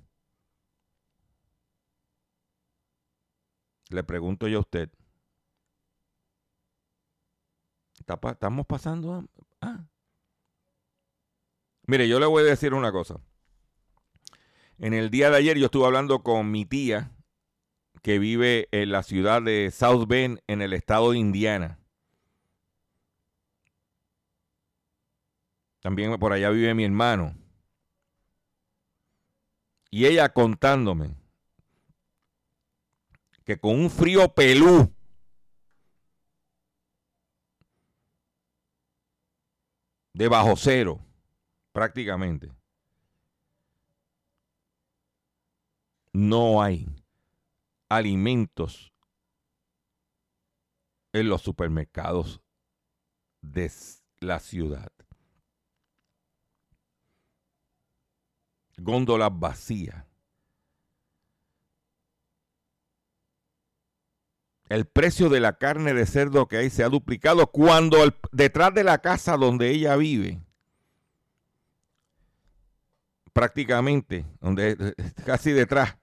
Le 3.91 4.05
pregunto 4.05 4.47
yo 4.49 4.59
a 4.59 4.61
usted. 4.61 4.89
¿Estamos 7.99 8.67
pasando? 8.67 9.29
Ah. 9.61 9.85
Mire, 11.87 12.09
yo 12.09 12.19
le 12.21 12.27
voy 12.27 12.43
a 12.43 12.47
decir 12.47 12.73
una 12.73 12.93
cosa. 12.93 13.21
En 14.79 14.95
el 14.95 15.11
día 15.11 15.29
de 15.31 15.37
ayer 15.37 15.59
yo 15.59 15.67
estuve 15.67 15.87
hablando 15.87 16.23
con 16.23 16.51
mi 16.51 16.65
tía 16.65 17.13
que 18.03 18.19
vive 18.19 18.69
en 18.71 18.93
la 18.93 19.03
ciudad 19.03 19.43
de 19.43 19.71
South 19.71 20.07
Bend, 20.07 20.41
en 20.47 20.63
el 20.63 20.73
estado 20.73 21.11
de 21.11 21.19
Indiana. 21.19 21.79
También 25.81 26.17
por 26.19 26.33
allá 26.33 26.51
vive 26.51 26.75
mi 26.75 26.85
hermano. 26.85 27.37
Y 29.91 30.07
ella 30.07 30.33
contándome 30.33 31.20
que 33.50 33.59
con 33.59 33.80
un 33.80 33.90
frío 33.90 34.33
pelú 34.33 34.95
de 40.15 40.28
bajo 40.28 40.54
cero, 40.54 41.04
prácticamente, 41.73 42.52
no 46.13 46.63
hay 46.63 46.86
alimentos 47.89 48.93
en 51.13 51.28
los 51.28 51.43
supermercados 51.43 52.41
de 53.41 53.69
la 54.21 54.39
ciudad. 54.39 54.93
góndolas 58.76 59.30
vacías. 59.39 60.10
El 64.71 64.87
precio 64.87 65.28
de 65.28 65.41
la 65.41 65.59
carne 65.59 65.93
de 65.93 66.06
cerdo 66.06 66.49
que 66.49 66.56
hay 66.56 66.71
se 66.71 66.83
ha 66.83 66.89
duplicado 66.89 67.49
cuando 67.49 67.99
detrás 68.33 68.73
de 68.73 68.85
la 68.85 68.99
casa 68.99 69.37
donde 69.37 69.69
ella 69.71 69.97
vive, 69.97 70.41
prácticamente, 73.35 74.25
donde 74.41 74.95
casi 75.26 75.52
detrás, 75.52 75.99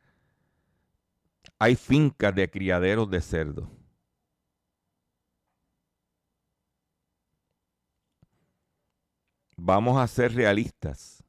hay 1.58 1.76
fincas 1.76 2.36
de 2.36 2.50
criaderos 2.52 3.10
de 3.10 3.22
cerdo. 3.22 3.72
Vamos 9.56 9.98
a 9.98 10.06
ser 10.08 10.36
realistas. 10.36 11.24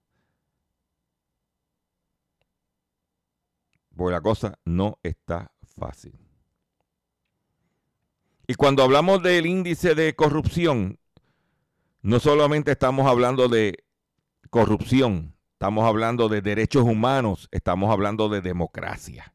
porque 3.99 4.13
la 4.13 4.21
cosa 4.21 4.59
no 4.65 4.99
está 5.03 5.53
fácil. 5.77 6.28
Y 8.51 8.55
cuando 8.55 8.83
hablamos 8.83 9.23
del 9.23 9.45
índice 9.45 9.95
de 9.95 10.17
corrupción, 10.17 10.99
no 12.01 12.19
solamente 12.19 12.73
estamos 12.73 13.07
hablando 13.07 13.47
de 13.49 13.85
corrupción, 14.49 15.37
estamos 15.53 15.85
hablando 15.85 16.31
de 16.31 16.41
derechos 16.41 16.85
humanos, 16.85 17.49
estamos 17.53 17.93
hablando 17.93 18.31
de 18.31 18.41
democracia. 18.41 19.35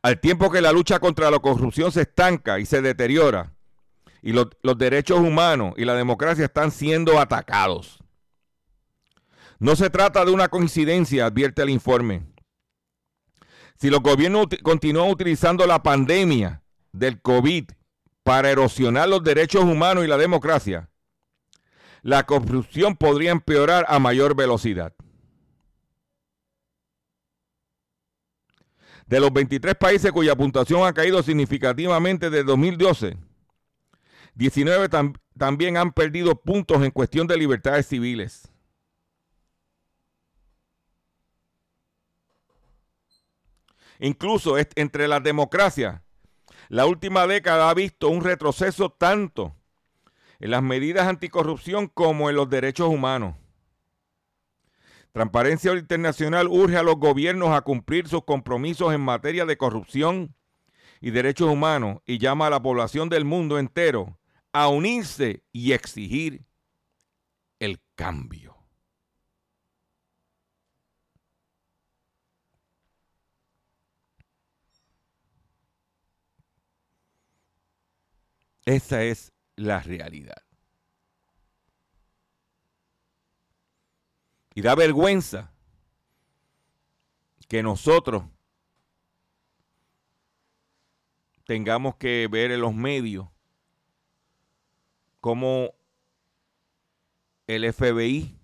Al 0.00 0.20
tiempo 0.20 0.48
que 0.48 0.60
la 0.60 0.70
lucha 0.70 1.00
contra 1.00 1.28
la 1.28 1.40
corrupción 1.40 1.90
se 1.90 2.02
estanca 2.02 2.60
y 2.60 2.66
se 2.66 2.80
deteriora, 2.80 3.52
y 4.22 4.32
los, 4.32 4.48
derechos 4.78 5.18
humanos 5.18 5.74
y 5.76 5.84
la 5.84 5.94
democracia 5.94 6.44
están 6.44 6.70
siendo 6.70 7.18
atacados. 7.18 7.98
No 9.58 9.74
se 9.74 9.90
trata 9.90 10.24
de 10.24 10.30
una 10.30 10.46
coincidencia, 10.46 11.26
advierte 11.26 11.62
el 11.62 11.70
informe. 11.70 12.35
Si 13.78 13.90
los 13.90 14.00
gobiernos 14.00 14.46
continúan 14.62 15.10
utilizando 15.10 15.66
la 15.66 15.82
pandemia 15.82 16.62
del 16.92 17.20
COVID 17.20 17.70
para 18.22 18.50
erosionar 18.50 19.08
los 19.08 19.22
derechos 19.22 19.64
humanos 19.64 20.04
y 20.04 20.08
la 20.08 20.16
democracia, 20.16 20.88
la 22.02 22.24
corrupción 22.24 22.96
podría 22.96 23.32
empeorar 23.32 23.84
a 23.88 23.98
mayor 23.98 24.34
velocidad. 24.34 24.94
De 29.06 29.20
los 29.20 29.32
23 29.32 29.74
países 29.76 30.10
cuya 30.10 30.34
puntuación 30.34 30.86
ha 30.86 30.92
caído 30.92 31.22
significativamente 31.22 32.30
desde 32.30 32.44
2012, 32.44 33.16
19 34.34 34.88
también 35.38 35.76
han 35.76 35.92
perdido 35.92 36.34
puntos 36.34 36.82
en 36.82 36.90
cuestión 36.90 37.26
de 37.26 37.36
libertades 37.36 37.86
civiles. 37.86 38.50
Incluso 43.98 44.56
entre 44.58 45.08
las 45.08 45.22
democracias, 45.22 46.00
la 46.68 46.86
última 46.86 47.26
década 47.26 47.70
ha 47.70 47.74
visto 47.74 48.08
un 48.08 48.22
retroceso 48.22 48.90
tanto 48.90 49.54
en 50.38 50.50
las 50.50 50.62
medidas 50.62 51.06
anticorrupción 51.06 51.86
como 51.88 52.28
en 52.28 52.36
los 52.36 52.50
derechos 52.50 52.88
humanos. 52.88 53.36
Transparencia 55.12 55.72
Internacional 55.72 56.46
urge 56.48 56.76
a 56.76 56.82
los 56.82 56.96
gobiernos 56.96 57.50
a 57.50 57.62
cumplir 57.62 58.06
sus 58.06 58.24
compromisos 58.24 58.92
en 58.92 59.00
materia 59.00 59.46
de 59.46 59.56
corrupción 59.56 60.34
y 61.00 61.10
derechos 61.10 61.48
humanos 61.48 62.02
y 62.04 62.18
llama 62.18 62.48
a 62.48 62.50
la 62.50 62.60
población 62.60 63.08
del 63.08 63.24
mundo 63.24 63.58
entero 63.58 64.18
a 64.52 64.68
unirse 64.68 65.42
y 65.52 65.72
exigir 65.72 66.44
el 67.60 67.80
cambio. 67.94 68.55
Esa 78.66 79.04
es 79.04 79.32
la 79.54 79.80
realidad. 79.80 80.42
Y 84.54 84.62
da 84.62 84.74
vergüenza 84.74 85.52
que 87.48 87.62
nosotros 87.62 88.24
tengamos 91.44 91.94
que 91.94 92.26
ver 92.28 92.50
en 92.50 92.60
los 92.60 92.74
medios 92.74 93.28
cómo 95.20 95.72
el 97.46 97.72
FBI 97.72 98.36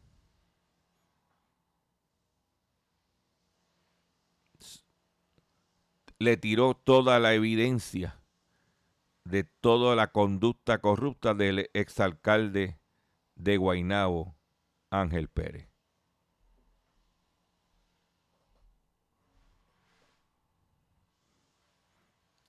le 6.20 6.36
tiró 6.36 6.74
toda 6.74 7.18
la 7.18 7.34
evidencia 7.34 8.21
de 9.24 9.44
toda 9.44 9.96
la 9.96 10.12
conducta 10.12 10.80
corrupta 10.80 11.34
del 11.34 11.70
exalcalde 11.74 12.78
de 13.34 13.56
Guainabo, 13.56 14.36
Ángel 14.90 15.28
Pérez. 15.28 15.72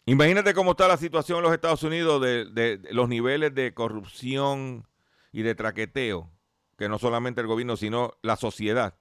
Imagínate 0.05 0.53
cómo 0.53 0.71
está 0.71 0.88
la 0.88 0.97
situación 0.97 1.38
en 1.38 1.43
los 1.43 1.53
Estados 1.53 1.81
Unidos 1.83 2.21
de, 2.21 2.45
de, 2.45 2.81
los 2.91 3.07
niveles 3.07 3.55
de 3.55 3.73
corrupción 3.73 4.86
y 5.31 5.43
de 5.43 5.55
traqueteo, 5.55 6.29
que 6.77 6.89
no 6.89 6.99
solamente 6.99 7.39
el 7.39 7.47
gobierno, 7.47 7.77
sino 7.77 8.12
la 8.21 8.36
sociedad. 8.36 8.99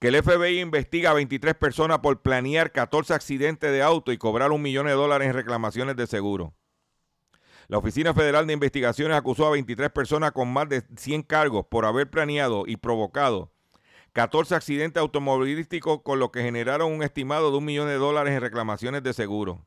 Que 0.00 0.08
el 0.08 0.20
FBI 0.20 0.58
investiga 0.60 1.10
a 1.10 1.14
23 1.14 1.54
personas 1.54 2.00
por 2.00 2.20
planear 2.20 2.72
14 2.72 3.14
accidentes 3.14 3.70
de 3.70 3.80
auto 3.80 4.10
y 4.10 4.18
cobrar 4.18 4.50
un 4.50 4.60
millón 4.60 4.86
de 4.86 4.92
dólares 4.92 5.28
en 5.28 5.34
reclamaciones 5.34 5.94
de 5.94 6.08
seguro. 6.08 6.52
La 7.68 7.76
Oficina 7.76 8.14
Federal 8.14 8.46
de 8.46 8.54
Investigaciones 8.54 9.14
acusó 9.14 9.46
a 9.46 9.50
23 9.50 9.90
personas 9.90 10.32
con 10.32 10.50
más 10.50 10.70
de 10.70 10.82
100 10.96 11.22
cargos 11.22 11.66
por 11.66 11.84
haber 11.84 12.08
planeado 12.08 12.64
y 12.66 12.78
provocado 12.78 13.52
14 14.14 14.54
accidentes 14.54 14.98
automovilísticos 15.00 16.00
con 16.02 16.18
lo 16.18 16.32
que 16.32 16.42
generaron 16.42 16.90
un 16.90 17.02
estimado 17.02 17.50
de 17.50 17.58
un 17.58 17.66
millón 17.66 17.88
de 17.88 17.96
dólares 17.96 18.32
en 18.32 18.40
reclamaciones 18.40 19.02
de 19.02 19.12
seguro. 19.12 19.66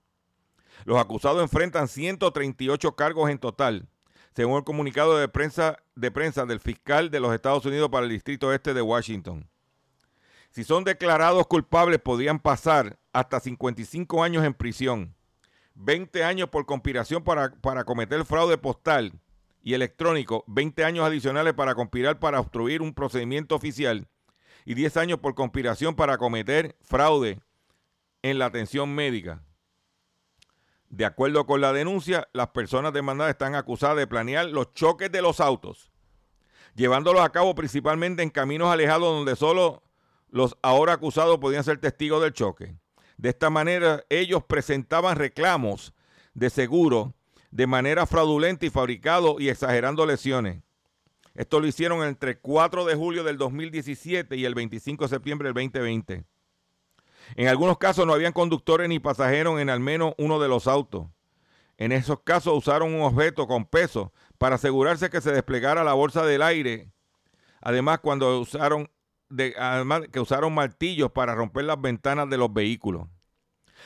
Los 0.84 1.00
acusados 1.00 1.44
enfrentan 1.44 1.88
138 1.88 2.96
cargos 2.96 3.30
en 3.30 3.38
total, 3.38 3.88
según 4.36 4.58
el 4.58 4.64
comunicado 4.64 5.16
de 5.20 5.28
prensa, 5.28 5.78
de 5.96 6.10
prensa 6.10 6.48
del 6.48 6.60
fiscal 6.60 7.12
de 7.12 7.20
los 7.20 7.36
Estados 7.36 7.66
Unidos 7.66 7.90
para 7.90 8.06
el 8.06 8.12
Distrito 8.12 8.52
Este 8.52 8.74
de 8.74 8.82
Washington. 8.82 9.48
Si 10.50 10.64
son 10.64 10.84
declarados 10.84 11.46
culpables, 11.46 12.00
podrían 12.00 12.40
pasar 12.40 13.00
hasta 13.14 13.40
55 13.40 14.24
años 14.24 14.44
en 14.44 14.56
prisión, 14.56 15.16
20 15.84 16.24
años 16.24 16.50
por 16.50 16.66
conspiración 16.66 17.24
para, 17.24 17.52
para 17.56 17.84
cometer 17.84 18.24
fraude 18.26 18.58
postal 18.58 19.14
y 19.64 19.74
electrónico, 19.74 20.44
20 20.48 20.84
años 20.84 21.06
adicionales 21.06 21.54
para 21.54 21.76
conspirar 21.76 22.20
para 22.20 22.40
obstruir 22.40 22.82
un 22.82 22.94
procedimiento 22.94 23.56
oficial 23.56 24.08
y 24.64 24.76
10 24.76 24.98
años 24.98 25.20
por 25.20 25.34
conspiración 25.34 25.96
para 25.96 26.18
cometer 26.18 26.76
fraude 26.82 27.40
en 28.22 28.38
la 28.38 28.46
atención 28.46 28.94
médica. 28.94 29.44
De 30.90 31.06
acuerdo 31.06 31.46
con 31.46 31.62
la 31.62 31.74
denuncia, 31.74 32.28
las 32.34 32.50
personas 32.50 32.94
demandadas 32.94 33.32
están 33.32 33.56
acusadas 33.56 33.98
de 33.98 34.08
planear 34.08 34.46
los 34.48 34.74
choques 34.74 35.12
de 35.12 35.22
los 35.22 35.40
autos, 35.40 35.92
llevándolos 36.76 37.22
a 37.22 37.32
cabo 37.32 37.56
principalmente 37.56 38.22
en 38.22 38.30
caminos 38.30 38.72
alejados 38.72 39.16
donde 39.16 39.36
solo 39.36 39.84
los 40.30 40.58
ahora 40.62 40.94
acusados 40.94 41.40
podían 41.40 41.64
ser 41.64 41.80
testigos 41.80 42.22
del 42.22 42.34
choque. 42.34 42.76
De 43.22 43.30
esta 43.30 43.52
manera, 43.52 44.04
ellos 44.10 44.44
presentaban 44.44 45.16
reclamos 45.16 45.94
de 46.34 46.50
seguro 46.50 47.14
de 47.52 47.68
manera 47.68 48.08
fraudulenta 48.08 48.66
y 48.66 48.72
fabricado 48.72 49.40
y 49.40 49.50
exagerando 49.50 50.08
lesiones. 50.08 50.64
Esto 51.36 51.60
lo 51.60 51.68
hicieron 51.68 52.04
entre 52.04 52.32
el 52.32 52.40
4 52.40 52.84
de 52.84 52.96
julio 52.96 53.24
del 53.24 53.38
2017 53.38 54.36
y 54.38 54.46
el 54.46 54.56
25 54.56 55.04
de 55.04 55.10
septiembre 55.10 55.50
del 55.50 55.54
2020. 55.54 56.24
En 57.36 57.48
algunos 57.48 57.78
casos 57.78 58.08
no 58.08 58.14
habían 58.14 58.34
conductores 58.34 58.90
ni 58.90 58.98
pasajeros 58.98 59.62
en 59.62 59.70
al 59.70 59.82
menos 59.82 60.16
uno 60.18 60.40
de 60.40 60.48
los 60.48 60.66
autos. 60.66 61.06
En 61.78 61.92
esos 61.92 62.22
casos 62.24 62.58
usaron 62.58 62.92
un 62.92 63.04
objeto 63.04 63.46
con 63.46 63.66
peso 63.66 64.12
para 64.40 64.56
asegurarse 64.56 65.12
que 65.12 65.22
se 65.22 65.32
desplegara 65.32 65.84
la 65.84 65.94
bolsa 65.94 66.26
del 66.26 66.42
aire. 66.42 66.90
Además, 67.62 68.00
cuando 68.00 68.40
usaron 68.40 68.90
que 70.12 70.20
usaron 70.20 70.54
martillos 70.54 71.12
para 71.12 71.36
romper 71.36 71.66
las 71.66 71.80
ventanas 71.80 72.30
de 72.30 72.38
los 72.38 72.54
vehículos. 72.54 73.08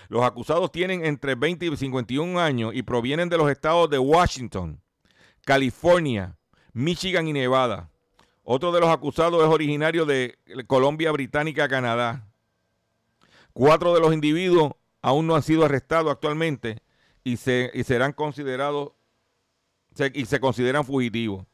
Los 0.10 0.24
acusados 0.24 0.72
tienen 0.72 1.06
entre 1.06 1.36
20 1.36 1.66
y 1.66 1.78
51 1.78 2.40
años 2.40 2.74
y 2.76 2.84
provienen 2.84 3.30
de 3.30 3.38
los 3.38 3.50
estados 3.50 3.90
de 3.90 3.98
Washington, 3.98 4.82
California, 5.46 6.38
Michigan 6.74 7.28
y 7.28 7.34
Nevada. 7.34 7.90
Otro 8.44 8.72
de 8.72 8.80
los 8.80 8.90
acusados 8.90 9.42
es 9.42 9.50
originario 9.50 10.06
de 10.06 10.38
Colombia 10.68 11.12
Británica, 11.12 11.68
Canadá. 11.68 12.28
Cuatro 13.54 13.94
de 13.94 14.02
los 14.02 14.14
individuos 14.14 14.74
aún 15.02 15.28
no 15.28 15.36
han 15.36 15.44
sido 15.44 15.66
arrestados 15.66 16.12
actualmente 16.12 16.80
y, 17.24 17.38
se, 17.38 17.72
y 17.74 17.84
serán 17.84 18.14
considerados 18.14 18.92
y 20.14 20.26
se 20.26 20.40
consideran 20.40 20.84
fugitivos. 20.84 21.46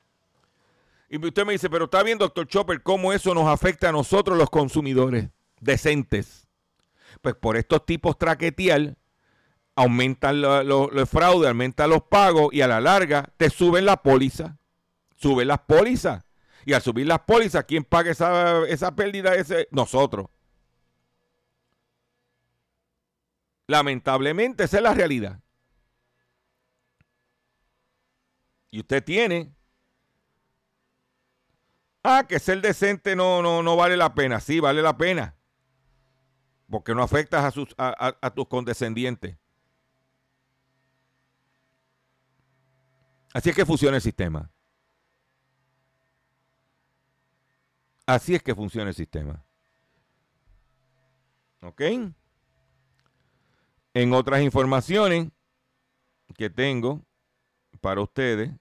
Y 1.13 1.17
usted 1.27 1.45
me 1.45 1.51
dice, 1.51 1.69
pero 1.69 1.85
está 1.85 2.03
bien, 2.03 2.17
doctor 2.17 2.47
Chopper, 2.47 2.81
cómo 2.81 3.11
eso 3.11 3.33
nos 3.35 3.45
afecta 3.45 3.89
a 3.89 3.91
nosotros 3.91 4.37
los 4.37 4.49
consumidores 4.49 5.27
decentes. 5.59 6.47
Pues 7.21 7.35
por 7.35 7.57
estos 7.57 7.85
tipos 7.85 8.17
traquetear, 8.17 8.95
aumentan 9.75 10.39
lo- 10.39 10.63
lo- 10.63 10.89
los 10.89 11.09
fraudes, 11.09 11.49
aumentan 11.49 11.89
los 11.89 12.03
pagos 12.03 12.53
y 12.53 12.61
a 12.61 12.67
la 12.69 12.79
larga 12.79 13.29
te 13.35 13.49
suben 13.49 13.83
la 13.83 13.97
póliza. 14.01 14.57
Suben 15.17 15.49
las 15.49 15.59
pólizas. 15.59 16.23
Y 16.65 16.71
al 16.71 16.81
subir 16.81 17.07
las 17.07 17.19
pólizas, 17.19 17.65
¿quién 17.65 17.83
paga 17.83 18.11
esa, 18.11 18.65
esa 18.69 18.95
pérdida? 18.95 19.35
Ese, 19.35 19.67
nosotros. 19.71 20.27
Lamentablemente, 23.67 24.63
esa 24.63 24.77
es 24.77 24.83
la 24.83 24.93
realidad. 24.93 25.41
Y 28.69 28.79
usted 28.79 29.03
tiene. 29.03 29.51
Ah, 32.03 32.25
que 32.27 32.39
ser 32.39 32.61
decente 32.61 33.15
no, 33.15 33.41
no, 33.41 33.61
no 33.63 33.75
vale 33.75 33.95
la 33.97 34.13
pena. 34.15 34.39
Sí, 34.39 34.59
vale 34.59 34.81
la 34.81 34.97
pena. 34.97 35.35
Porque 36.69 36.95
no 36.95 37.03
afectas 37.03 37.43
a, 37.43 37.51
sus, 37.51 37.75
a, 37.77 37.89
a- 38.07 38.17
a 38.21 38.29
tus 38.33 38.47
condescendientes. 38.47 39.37
Así 43.33 43.49
es 43.49 43.55
que 43.55 43.65
funciona 43.65 43.97
el 43.97 44.01
sistema. 44.01 44.49
Así 48.05 48.35
es 48.35 48.43
que 48.43 48.53
funciona 48.55 48.89
el 48.89 48.95
sistema. 48.95 49.43
¿Ok? 51.61 51.81
En 53.93 54.13
otras 54.13 54.41
informaciones 54.41 55.29
que 56.35 56.49
tengo 56.49 57.05
para 57.81 58.01
ustedes, 58.01 58.51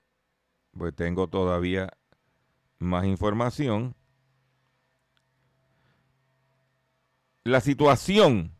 pues 0.73 0.95
tengo 0.95 1.29
todavía 1.29 1.91
más 2.81 3.05
información. 3.05 3.95
La 7.45 7.61
situación, 7.61 8.53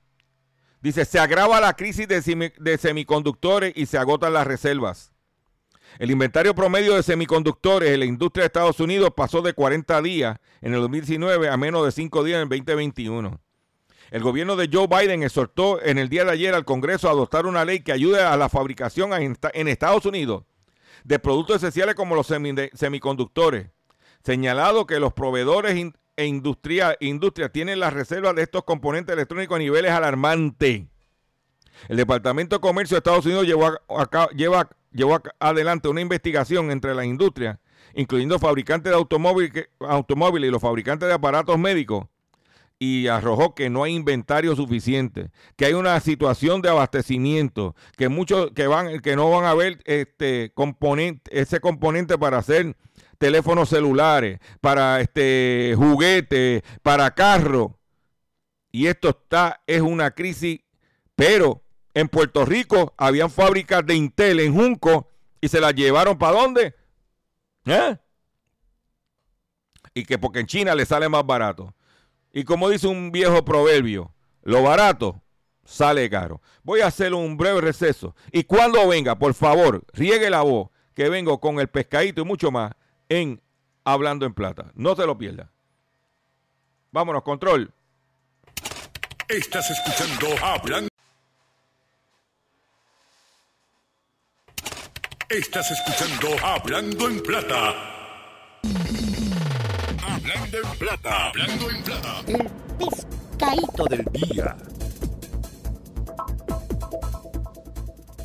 dice, 0.81 1.05
se 1.05 1.19
agrava 1.19 1.61
la 1.61 1.75
crisis 1.75 2.09
de, 2.09 2.23
semi- 2.23 2.53
de 2.59 2.79
semiconductores 2.79 3.73
y 3.77 3.87
se 3.87 3.99
agotan 3.99 4.33
las 4.33 4.47
reservas. 4.47 5.13
El 5.99 6.11
inventario 6.11 6.55
promedio 6.55 6.95
de 6.95 7.03
semiconductores 7.03 7.91
en 7.91 8.01
la 8.01 8.07
industria 8.07 8.43
de 8.43 8.47
Estados 8.47 8.79
Unidos 8.81 9.11
pasó 9.17 9.43
de 9.43 9.53
40 9.53 10.01
días 10.03 10.39
en 10.61 10.73
el 10.75 10.81
2019 10.81 11.49
a 11.49 11.57
menos 11.57 11.85
de 11.85 11.93
5 11.93 12.23
días 12.25 12.37
en 12.37 12.43
el 12.43 12.49
2021. 12.49 13.41
El 14.11 14.23
gobierno 14.23 14.57
de 14.57 14.69
Joe 14.73 14.87
Biden 14.87 15.23
exhortó 15.23 15.83
en 15.83 15.99
el 15.99 16.09
día 16.09 16.25
de 16.25 16.33
ayer 16.33 16.55
al 16.55 16.65
Congreso 16.65 17.09
a 17.09 17.13
adoptar 17.13 17.47
una 17.47 17.65
ley 17.65 17.81
que 17.81 17.93
ayude 17.93 18.23
a 18.23 18.37
la 18.37 18.49
fabricación 18.49 19.13
en 19.13 19.33
esta- 19.33 19.51
en 19.53 19.69
Estados 19.69 20.05
Unidos 20.07 20.45
de 21.05 21.19
productos 21.19 21.57
esenciales 21.57 21.95
como 21.95 22.15
los 22.15 22.27
semiconductores, 22.27 23.69
señalado 24.25 24.87
que 24.87 25.01
los 25.01 25.13
proveedores 25.13 25.93
e 26.17 26.27
industria, 26.27 26.97
industrias 27.01 27.51
tienen 27.53 27.81
las 27.81 27.93
reservas 27.93 28.35
de 28.35 28.43
estos 28.43 28.65
componentes 28.65 29.13
electrónicos 29.13 29.57
a 29.57 29.59
niveles 29.59 29.91
alarmantes. 29.91 30.83
El 31.89 31.97
Departamento 31.97 32.57
de 32.57 32.61
Comercio 32.61 32.97
de 32.97 32.99
Estados 32.99 33.25
Unidos 33.25 33.47
llevó, 33.47 33.71
lleva- 34.37 34.69
llevó 34.93 35.21
adelante 35.39 35.89
una 35.89 36.03
investigación 36.03 36.71
entre 36.71 36.95
las 36.95 37.07
industrias, 37.07 37.59
incluyendo 37.95 38.39
fabricantes 38.39 38.91
de 38.91 38.97
automóviles, 38.97 39.69
automóviles 39.81 40.49
y 40.49 40.53
los 40.53 40.61
fabricantes 40.61 41.09
de 41.09 41.15
aparatos 41.15 41.59
médicos, 41.59 42.07
y 42.79 43.09
arrojó 43.09 43.55
que 43.55 43.69
no 43.71 43.85
hay 43.85 43.95
inventario 43.95 44.57
suficiente, 44.57 45.31
que 45.57 45.67
hay 45.67 45.75
una 45.75 45.99
situación 46.01 46.63
de 46.63 46.71
abastecimiento, 46.71 47.75
que 47.97 48.09
muchos 48.09 48.51
que 48.53 48.67
van, 48.67 49.01
que 49.01 49.17
no 49.17 49.31
van 49.31 49.45
a 49.45 49.55
ver 49.55 49.81
este 49.85 50.53
componente, 50.55 51.31
ese 51.39 51.61
componente 51.61 52.17
para 52.19 52.39
hacer 52.39 52.77
teléfonos 53.21 53.69
celulares, 53.69 54.41
para 54.63 55.03
este 55.03 55.75
juguetes, 55.77 56.63
para 56.83 57.15
carros. 57.15 57.73
Y 58.73 58.87
esto 58.87 59.11
está, 59.11 59.63
es 59.67 59.83
una 59.83 60.13
crisis, 60.13 60.61
pero 61.15 61.63
en 61.93 62.09
Puerto 62.09 62.47
Rico 62.47 62.95
habían 62.97 63.31
fábricas 63.31 63.85
de 63.85 63.95
Intel 63.95 64.41
en 64.41 64.55
Junco 64.55 65.11
y 65.39 65.49
se 65.49 65.61
las 65.61 65.75
llevaron 65.75 66.17
para 66.17 66.41
dónde? 66.41 66.75
¿Eh? 67.67 67.99
Y 69.93 70.05
que 70.07 70.17
porque 70.19 70.41
en 70.41 70.47
China 70.47 70.75
le 70.75 70.87
sale 70.87 71.07
más 71.11 71.27
barato. 71.27 71.75
Y 72.33 72.45
como 72.45 72.71
dice 72.71 72.87
un 72.87 73.13
viejo 73.13 73.45
proverbio, 73.45 74.15
lo 74.45 74.63
barato 74.63 75.23
sale 75.63 76.09
caro. 76.09 76.41
Voy 76.63 76.81
a 76.81 76.87
hacer 76.87 77.13
un 77.13 77.37
breve 77.37 77.61
receso. 77.61 78.17
Y 78.33 78.45
cuando 78.45 78.89
venga, 78.89 79.19
por 79.19 79.35
favor, 79.35 79.85
riegue 79.93 80.31
la 80.31 80.41
voz, 80.41 80.71
que 80.95 81.11
vengo 81.11 81.39
con 81.39 81.61
el 81.61 81.69
pescadito 81.69 82.23
y 82.23 82.25
mucho 82.25 82.51
más 82.51 82.73
en 83.11 83.43
Hablando 83.85 84.25
en 84.25 84.33
Plata. 84.33 84.71
No 84.75 84.97
se 84.97 85.05
lo 85.05 85.19
pierda. 85.19 85.51
Vámonos, 86.93 87.23
control. 87.23 87.71
Estás 89.29 89.71
escuchando 89.71 90.27
Hablando. 90.43 90.89
Estás 95.29 95.71
escuchando 95.71 96.29
Hablando 96.45 97.09
en 97.09 97.23
Plata. 97.23 97.75
Hablando 100.03 100.59
en 100.59 100.79
Plata. 100.79 101.29
Hablando 101.29 101.71
en 101.71 101.83
Plata. 101.83 102.23
El 102.27 102.51
pescadito 102.79 103.85
del 103.85 104.05
día. 104.13 104.57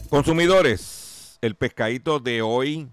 Consumidores, 0.10 1.38
el 1.42 1.56
pescadito 1.56 2.20
de 2.20 2.42
hoy, 2.42 2.90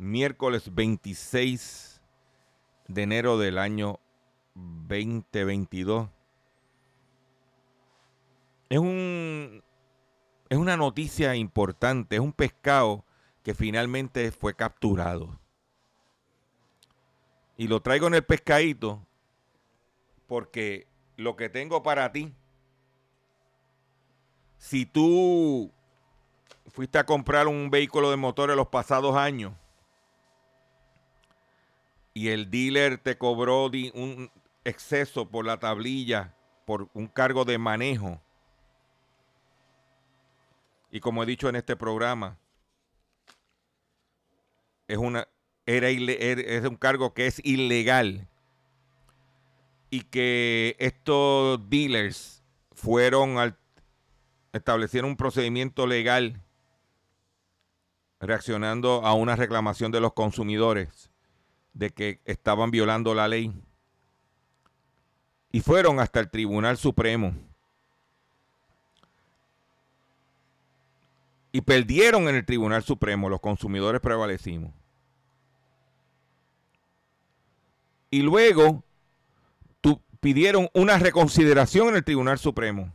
miércoles 0.00 0.74
26 0.74 2.00
de 2.88 3.02
enero 3.02 3.36
del 3.36 3.58
año 3.58 4.00
2022, 4.54 6.08
es 8.70 8.78
un 8.78 9.62
es 10.48 10.58
una 10.58 10.76
noticia 10.78 11.36
importante, 11.36 12.16
es 12.16 12.22
un 12.22 12.32
pescado 12.32 13.04
que 13.44 13.54
finalmente 13.54 14.32
fue 14.32 14.54
capturado. 14.56 15.38
Y 17.58 17.68
lo 17.68 17.82
traigo 17.82 18.06
en 18.06 18.14
el 18.14 18.24
pescadito 18.24 19.06
porque 20.26 20.86
lo 21.16 21.36
que 21.36 21.50
tengo 21.50 21.82
para 21.82 22.10
ti, 22.10 22.34
si 24.56 24.86
tú 24.86 25.70
fuiste 26.68 26.98
a 26.98 27.04
comprar 27.04 27.46
un 27.48 27.70
vehículo 27.70 28.10
de 28.10 28.16
motor 28.16 28.50
en 28.50 28.56
los 28.56 28.68
pasados 28.68 29.14
años 29.14 29.52
y 32.14 32.28
el 32.28 32.50
dealer 32.50 32.98
te 32.98 33.18
cobró 33.18 33.66
un 33.66 34.30
exceso 34.64 35.28
por 35.28 35.44
la 35.44 35.58
tablilla, 35.58 36.34
por 36.66 36.88
un 36.94 37.06
cargo 37.06 37.44
de 37.44 37.58
manejo, 37.58 38.20
y 40.90 41.00
como 41.00 41.22
he 41.22 41.26
dicho 41.26 41.48
en 41.48 41.56
este 41.56 41.76
programa, 41.76 42.38
es, 44.88 44.98
una, 44.98 45.28
era, 45.66 45.88
er, 45.88 46.40
es 46.40 46.64
un 46.64 46.76
cargo 46.76 47.14
que 47.14 47.26
es 47.26 47.40
ilegal. 47.44 48.26
Y 49.88 50.02
que 50.02 50.76
estos 50.78 51.68
dealers 51.68 52.42
fueron 52.72 53.38
al 53.38 53.56
establecieron 54.52 55.10
un 55.10 55.16
procedimiento 55.16 55.86
legal 55.86 56.42
reaccionando 58.18 59.06
a 59.06 59.14
una 59.14 59.36
reclamación 59.36 59.92
de 59.92 60.00
los 60.00 60.12
consumidores 60.12 61.09
de 61.72 61.90
que 61.90 62.20
estaban 62.24 62.70
violando 62.70 63.14
la 63.14 63.28
ley 63.28 63.52
y 65.52 65.60
fueron 65.60 66.00
hasta 66.00 66.20
el 66.20 66.30
Tribunal 66.30 66.76
Supremo 66.76 67.34
y 71.52 71.60
perdieron 71.62 72.28
en 72.28 72.36
el 72.36 72.44
Tribunal 72.44 72.82
Supremo, 72.82 73.28
los 73.28 73.40
consumidores 73.40 74.00
prevalecimos. 74.00 74.72
Y 78.10 78.22
luego 78.22 78.84
pidieron 80.20 80.68
una 80.74 80.98
reconsideración 80.98 81.88
en 81.88 81.96
el 81.96 82.04
Tribunal 82.04 82.38
Supremo 82.38 82.92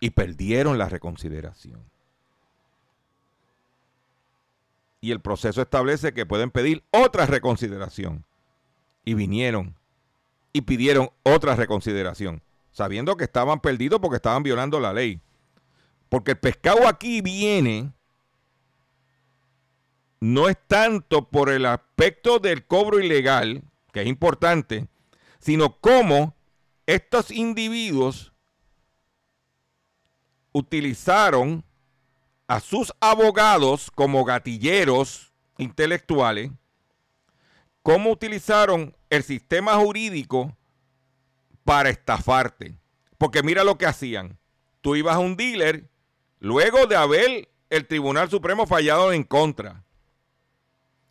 y 0.00 0.10
perdieron 0.10 0.78
la 0.78 0.88
reconsideración. 0.88 1.82
Y 5.04 5.12
el 5.12 5.20
proceso 5.20 5.60
establece 5.60 6.14
que 6.14 6.24
pueden 6.24 6.50
pedir 6.50 6.82
otra 6.90 7.26
reconsideración. 7.26 8.24
Y 9.04 9.12
vinieron 9.12 9.74
y 10.54 10.62
pidieron 10.62 11.10
otra 11.24 11.54
reconsideración, 11.56 12.40
sabiendo 12.72 13.14
que 13.18 13.24
estaban 13.24 13.60
perdidos 13.60 14.00
porque 14.00 14.16
estaban 14.16 14.42
violando 14.42 14.80
la 14.80 14.94
ley. 14.94 15.20
Porque 16.08 16.30
el 16.30 16.38
pescado 16.38 16.88
aquí 16.88 17.20
viene 17.20 17.92
no 20.20 20.48
es 20.48 20.56
tanto 20.66 21.28
por 21.28 21.50
el 21.50 21.66
aspecto 21.66 22.38
del 22.38 22.64
cobro 22.64 22.98
ilegal, 22.98 23.62
que 23.92 24.00
es 24.00 24.06
importante, 24.06 24.88
sino 25.38 25.80
cómo 25.80 26.34
estos 26.86 27.30
individuos 27.30 28.32
utilizaron 30.52 31.62
a 32.46 32.60
sus 32.60 32.92
abogados 33.00 33.90
como 33.90 34.24
gatilleros 34.24 35.32
intelectuales, 35.58 36.50
cómo 37.82 38.10
utilizaron 38.10 38.96
el 39.10 39.22
sistema 39.22 39.74
jurídico 39.74 40.56
para 41.64 41.90
estafarte. 41.90 42.76
Porque 43.18 43.42
mira 43.42 43.64
lo 43.64 43.78
que 43.78 43.86
hacían. 43.86 44.38
Tú 44.80 44.96
ibas 44.96 45.16
a 45.16 45.20
un 45.20 45.36
dealer 45.36 45.88
Luego 46.44 46.86
de 46.86 46.94
haber 46.94 47.48
el 47.70 47.86
Tribunal 47.86 48.28
Supremo 48.28 48.66
fallado 48.66 49.14
en 49.14 49.24
contra. 49.24 49.82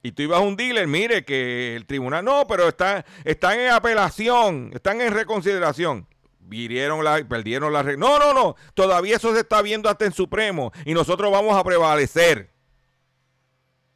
Y 0.03 0.11
tú 0.11 0.21
ibas 0.21 0.37
a 0.37 0.43
un 0.43 0.55
dealer, 0.55 0.85
mire 0.85 1.25
que 1.25 1.75
el 1.75 1.87
tribunal, 1.87 2.23
no, 2.23 2.45
pero 2.45 2.67
están, 2.67 3.03
están 3.23 3.59
en 3.59 3.71
apelación, 3.71 4.69
están 4.75 5.01
en 5.01 5.11
reconsideración. 5.11 6.07
Virieron 6.45 7.03
la, 7.03 7.23
perdieron 7.27 7.71
la 7.73 7.83
No, 7.83 8.19
no, 8.19 8.33
no, 8.33 8.55
todavía 8.73 9.15
eso 9.15 9.33
se 9.33 9.41
está 9.41 9.61
viendo 9.61 9.89
hasta 9.89 10.05
en 10.05 10.13
Supremo 10.13 10.71
y 10.85 10.93
nosotros 10.93 11.31
vamos 11.31 11.55
a 11.55 11.63
prevalecer. 11.63 12.53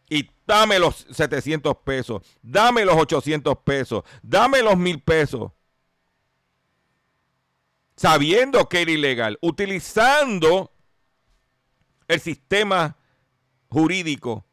Y 0.10 0.30
dame 0.46 0.80
los 0.80 1.06
700 1.12 1.78
pesos, 1.78 2.22
dame 2.42 2.86
los 2.86 2.96
800 2.96 3.58
pesos, 3.60 4.04
dame 4.22 4.62
los 4.62 4.78
1000 4.78 5.02
pesos. 5.02 5.52
Sabiendo 7.96 8.70
que 8.70 8.82
era 8.82 8.92
ilegal, 8.92 9.38
utilizando 9.42 10.72
el 12.08 12.22
sistema 12.22 12.96
jurídico 13.70 14.46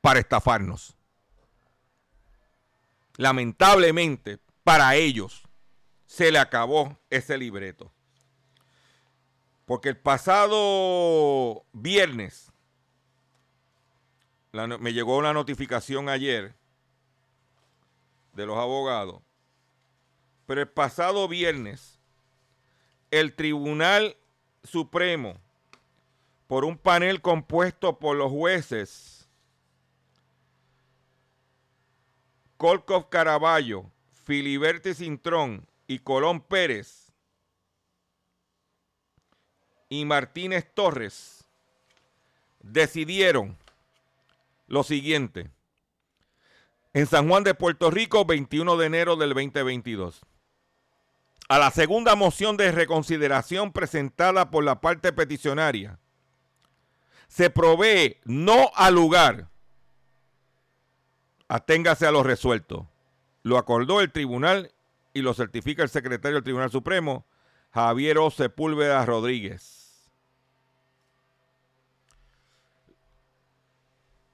para 0.00 0.20
estafarnos. 0.20 0.96
Lamentablemente, 3.16 4.38
para 4.64 4.96
ellos 4.96 5.41
se 6.12 6.30
le 6.30 6.38
acabó 6.38 6.98
ese 7.08 7.38
libreto. 7.38 7.90
Porque 9.64 9.88
el 9.88 9.96
pasado 9.96 11.64
viernes 11.72 12.52
me 14.52 14.92
llegó 14.92 15.16
una 15.16 15.32
notificación 15.32 16.10
ayer 16.10 16.54
de 18.34 18.44
los 18.44 18.58
abogados, 18.58 19.22
pero 20.44 20.60
el 20.60 20.68
pasado 20.68 21.26
viernes 21.28 21.98
el 23.10 23.34
Tribunal 23.34 24.14
Supremo 24.64 25.38
por 26.46 26.66
un 26.66 26.76
panel 26.76 27.22
compuesto 27.22 27.98
por 27.98 28.18
los 28.18 28.30
jueces 28.30 29.26
Kolkov 32.58 33.08
Caraballo, 33.08 33.86
Filiberti 34.24 34.92
Cintrón 34.92 35.71
y 35.92 35.98
Colón 35.98 36.40
Pérez 36.40 37.12
y 39.90 40.06
Martínez 40.06 40.66
Torres 40.72 41.44
decidieron 42.62 43.58
lo 44.68 44.84
siguiente. 44.84 45.50
En 46.94 47.06
San 47.06 47.28
Juan 47.28 47.44
de 47.44 47.54
Puerto 47.54 47.90
Rico, 47.90 48.24
21 48.24 48.78
de 48.78 48.86
enero 48.86 49.16
del 49.16 49.34
2022. 49.34 50.22
A 51.48 51.58
la 51.58 51.70
segunda 51.70 52.16
moción 52.16 52.56
de 52.56 52.72
reconsideración 52.72 53.72
presentada 53.72 54.50
por 54.50 54.64
la 54.64 54.80
parte 54.80 55.12
peticionaria, 55.12 55.98
se 57.28 57.50
provee 57.50 58.16
no 58.24 58.70
al 58.74 58.94
lugar, 58.94 59.50
aténgase 61.48 62.06
a 62.06 62.10
lo 62.12 62.22
resuelto. 62.22 62.88
Lo 63.42 63.58
acordó 63.58 64.00
el 64.00 64.10
tribunal 64.10 64.72
y 65.14 65.22
lo 65.22 65.34
certifica 65.34 65.82
el 65.82 65.88
secretario 65.88 66.36
del 66.36 66.44
Tribunal 66.44 66.70
Supremo, 66.70 67.26
Javier 67.70 68.18
O. 68.18 68.30
Sepúlveda 68.30 69.04
Rodríguez. 69.04 70.10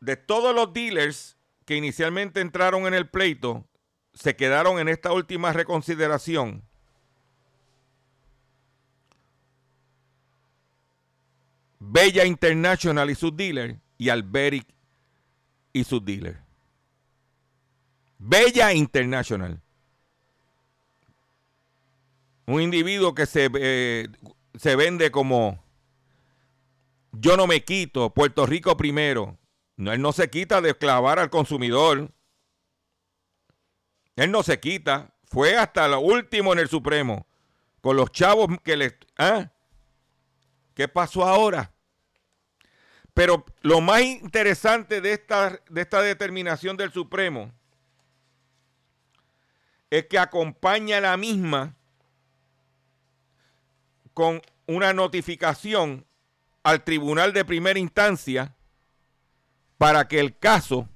De 0.00 0.16
todos 0.16 0.54
los 0.54 0.72
dealers 0.72 1.36
que 1.64 1.76
inicialmente 1.76 2.40
entraron 2.40 2.86
en 2.86 2.94
el 2.94 3.08
pleito, 3.08 3.66
se 4.14 4.36
quedaron 4.36 4.78
en 4.78 4.88
esta 4.88 5.12
última 5.12 5.52
reconsideración 5.52 6.62
Bella 11.80 12.24
International 12.24 13.08
y 13.10 13.14
sus 13.14 13.36
dealers 13.36 13.76
y 13.96 14.08
Alberic 14.08 14.66
y 15.72 15.84
sus 15.84 16.04
dealers. 16.04 16.38
Bella 18.18 18.72
International. 18.72 19.62
Un 22.48 22.62
individuo 22.62 23.14
que 23.14 23.26
se, 23.26 23.50
eh, 23.60 24.08
se 24.54 24.74
vende 24.74 25.10
como 25.10 25.62
yo 27.12 27.36
no 27.36 27.46
me 27.46 27.62
quito, 27.62 28.14
Puerto 28.14 28.46
Rico 28.46 28.74
primero. 28.74 29.36
No, 29.76 29.92
él 29.92 30.00
no 30.00 30.12
se 30.12 30.30
quita 30.30 30.62
de 30.62 30.74
clavar 30.74 31.18
al 31.18 31.28
consumidor. 31.28 32.10
Él 34.16 34.30
no 34.30 34.42
se 34.42 34.58
quita. 34.58 35.12
Fue 35.24 35.58
hasta 35.58 35.88
lo 35.88 36.00
último 36.00 36.54
en 36.54 36.60
el 36.60 36.70
Supremo. 36.70 37.26
Con 37.82 37.98
los 37.98 38.12
chavos 38.12 38.48
que 38.64 38.78
le... 38.78 38.96
¿ah? 39.18 39.50
¿Qué 40.72 40.88
pasó 40.88 41.24
ahora? 41.24 41.70
Pero 43.12 43.44
lo 43.60 43.82
más 43.82 44.00
interesante 44.00 45.02
de 45.02 45.12
esta, 45.12 45.60
de 45.68 45.82
esta 45.82 46.00
determinación 46.00 46.78
del 46.78 46.92
Supremo 46.92 47.52
es 49.90 50.06
que 50.06 50.18
acompaña 50.18 50.98
la 50.98 51.14
misma 51.18 51.74
con 54.18 54.42
una 54.66 54.92
notificación 54.92 56.04
al 56.64 56.82
tribunal 56.82 57.32
de 57.32 57.44
primera 57.44 57.78
instancia 57.78 58.56
para 59.76 60.08
que 60.08 60.18
el 60.18 60.36
caso 60.36 60.88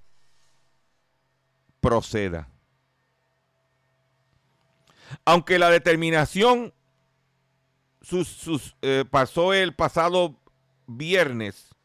proceda. 1.78 2.48
Aunque 5.24 5.60
la 5.60 5.70
determinación 5.70 6.74
sus, 8.00 8.26
sus, 8.26 8.74
eh, 8.82 9.04
pasó 9.08 9.52
el 9.52 9.72
pasado 9.72 10.36
viernes 10.88 11.76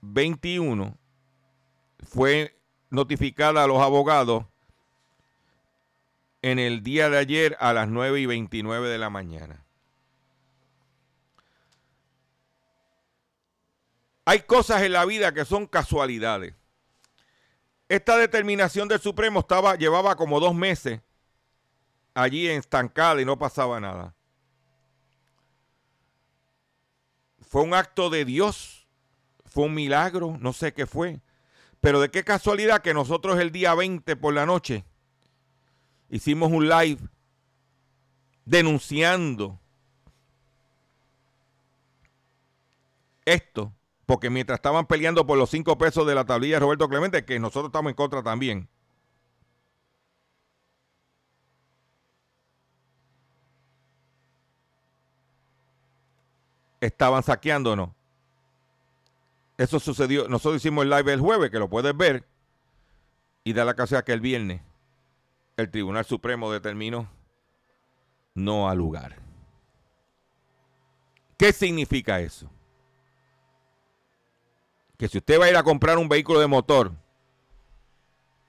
21, 0.00 0.96
fue 1.98 2.58
notificada 2.88 3.62
a 3.62 3.66
los 3.66 3.82
abogados 3.82 4.46
en 6.44 6.58
el 6.58 6.82
día 6.82 7.08
de 7.08 7.16
ayer 7.16 7.56
a 7.58 7.72
las 7.72 7.88
9 7.88 8.20
y 8.20 8.26
29 8.26 8.90
de 8.90 8.98
la 8.98 9.08
mañana. 9.08 9.64
Hay 14.26 14.40
cosas 14.40 14.82
en 14.82 14.92
la 14.92 15.06
vida 15.06 15.32
que 15.32 15.46
son 15.46 15.66
casualidades. 15.66 16.54
Esta 17.88 18.18
determinación 18.18 18.88
del 18.88 19.00
Supremo 19.00 19.40
estaba, 19.40 19.76
llevaba 19.76 20.16
como 20.16 20.38
dos 20.38 20.54
meses 20.54 21.00
allí 22.12 22.46
estancada 22.46 23.22
y 23.22 23.24
no 23.24 23.38
pasaba 23.38 23.80
nada. 23.80 24.14
Fue 27.48 27.62
un 27.62 27.72
acto 27.72 28.10
de 28.10 28.26
Dios, 28.26 28.86
fue 29.46 29.64
un 29.64 29.72
milagro, 29.72 30.36
no 30.38 30.52
sé 30.52 30.74
qué 30.74 30.84
fue. 30.84 31.22
Pero 31.80 32.02
de 32.02 32.10
qué 32.10 32.22
casualidad 32.22 32.82
que 32.82 32.92
nosotros 32.92 33.40
el 33.40 33.50
día 33.50 33.74
20 33.74 34.14
por 34.16 34.34
la 34.34 34.44
noche 34.44 34.84
hicimos 36.14 36.52
un 36.52 36.68
live 36.68 37.00
denunciando 38.44 39.58
esto, 43.24 43.72
porque 44.06 44.30
mientras 44.30 44.58
estaban 44.58 44.86
peleando 44.86 45.26
por 45.26 45.36
los 45.36 45.50
cinco 45.50 45.76
pesos 45.76 46.06
de 46.06 46.14
la 46.14 46.24
tablilla 46.24 46.56
de 46.56 46.60
Roberto 46.60 46.88
Clemente, 46.88 47.24
que 47.24 47.40
nosotros 47.40 47.66
estamos 47.66 47.90
en 47.90 47.96
contra 47.96 48.22
también. 48.22 48.68
Estaban 56.80 57.24
saqueándonos. 57.24 57.90
Eso 59.58 59.80
sucedió. 59.80 60.28
Nosotros 60.28 60.62
hicimos 60.62 60.84
el 60.84 60.90
live 60.90 61.12
el 61.12 61.20
jueves, 61.20 61.50
que 61.50 61.58
lo 61.58 61.68
puedes 61.68 61.96
ver. 61.96 62.24
Y 63.42 63.52
da 63.52 63.64
la 63.64 63.74
casualidad 63.74 64.04
que 64.04 64.12
el 64.12 64.20
viernes 64.20 64.60
el 65.56 65.70
Tribunal 65.70 66.04
Supremo 66.04 66.50
determinó 66.50 67.08
no 68.34 68.68
al 68.68 68.78
lugar. 68.78 69.16
¿Qué 71.36 71.52
significa 71.52 72.20
eso? 72.20 72.50
Que 74.96 75.08
si 75.08 75.18
usted 75.18 75.40
va 75.40 75.46
a 75.46 75.50
ir 75.50 75.56
a 75.56 75.62
comprar 75.62 75.98
un 75.98 76.08
vehículo 76.08 76.40
de 76.40 76.46
motor 76.46 76.92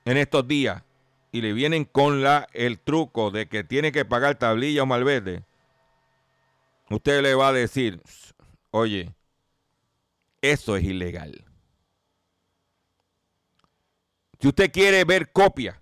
en 0.06 0.18
estos 0.18 0.48
días 0.48 0.84
y 1.32 1.42
le 1.42 1.54
vienen 1.54 1.86
con 1.86 2.22
la, 2.24 2.48
el 2.54 2.80
truco 2.80 3.32
de 3.32 3.48
que 3.48 3.64
tiene 3.64 3.92
que 3.92 4.06
pagar 4.06 4.36
tablilla 4.36 4.84
o 4.84 4.86
malverde, 4.86 5.44
usted 6.90 7.22
le 7.22 7.36
va 7.36 7.50
a 7.50 7.54
decir, 7.54 8.02
oye, 8.72 9.14
eso 10.42 10.76
es 10.76 10.84
ilegal. 10.84 11.44
Si 14.40 14.48
usted 14.48 14.72
quiere 14.72 15.04
ver 15.06 15.32
copia 15.32 15.82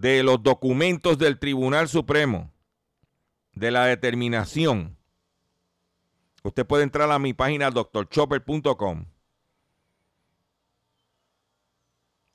de 0.00 0.22
los 0.22 0.42
documentos 0.42 1.16
del 1.16 1.38
Tribunal 1.38 1.88
Supremo, 1.88 2.52
de 3.54 3.70
la 3.70 3.86
determinación, 3.86 4.98
usted 6.42 6.66
puede 6.66 6.82
entrar 6.82 7.10
a 7.10 7.18
mi 7.18 7.32
página 7.32 7.70
doctorchopper.com 7.70 9.06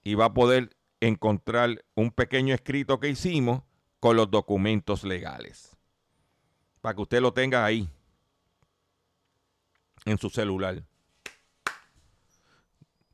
y 0.04 0.16
va 0.16 0.26
a 0.26 0.34
poder 0.34 0.76
encontrar 1.00 1.86
un 1.94 2.10
pequeño 2.10 2.56
escrito 2.56 3.00
que 3.00 3.10
hicimos 3.10 3.62
con 4.00 4.16
los 4.16 4.32
documentos 4.32 5.04
legales. 5.04 5.78
Para 6.82 6.96
que 6.96 7.02
usted 7.04 7.22
lo 7.22 7.32
tenga 7.32 7.64
ahí, 7.64 7.88
en 10.06 10.18
su 10.18 10.32
celular. 10.32 10.84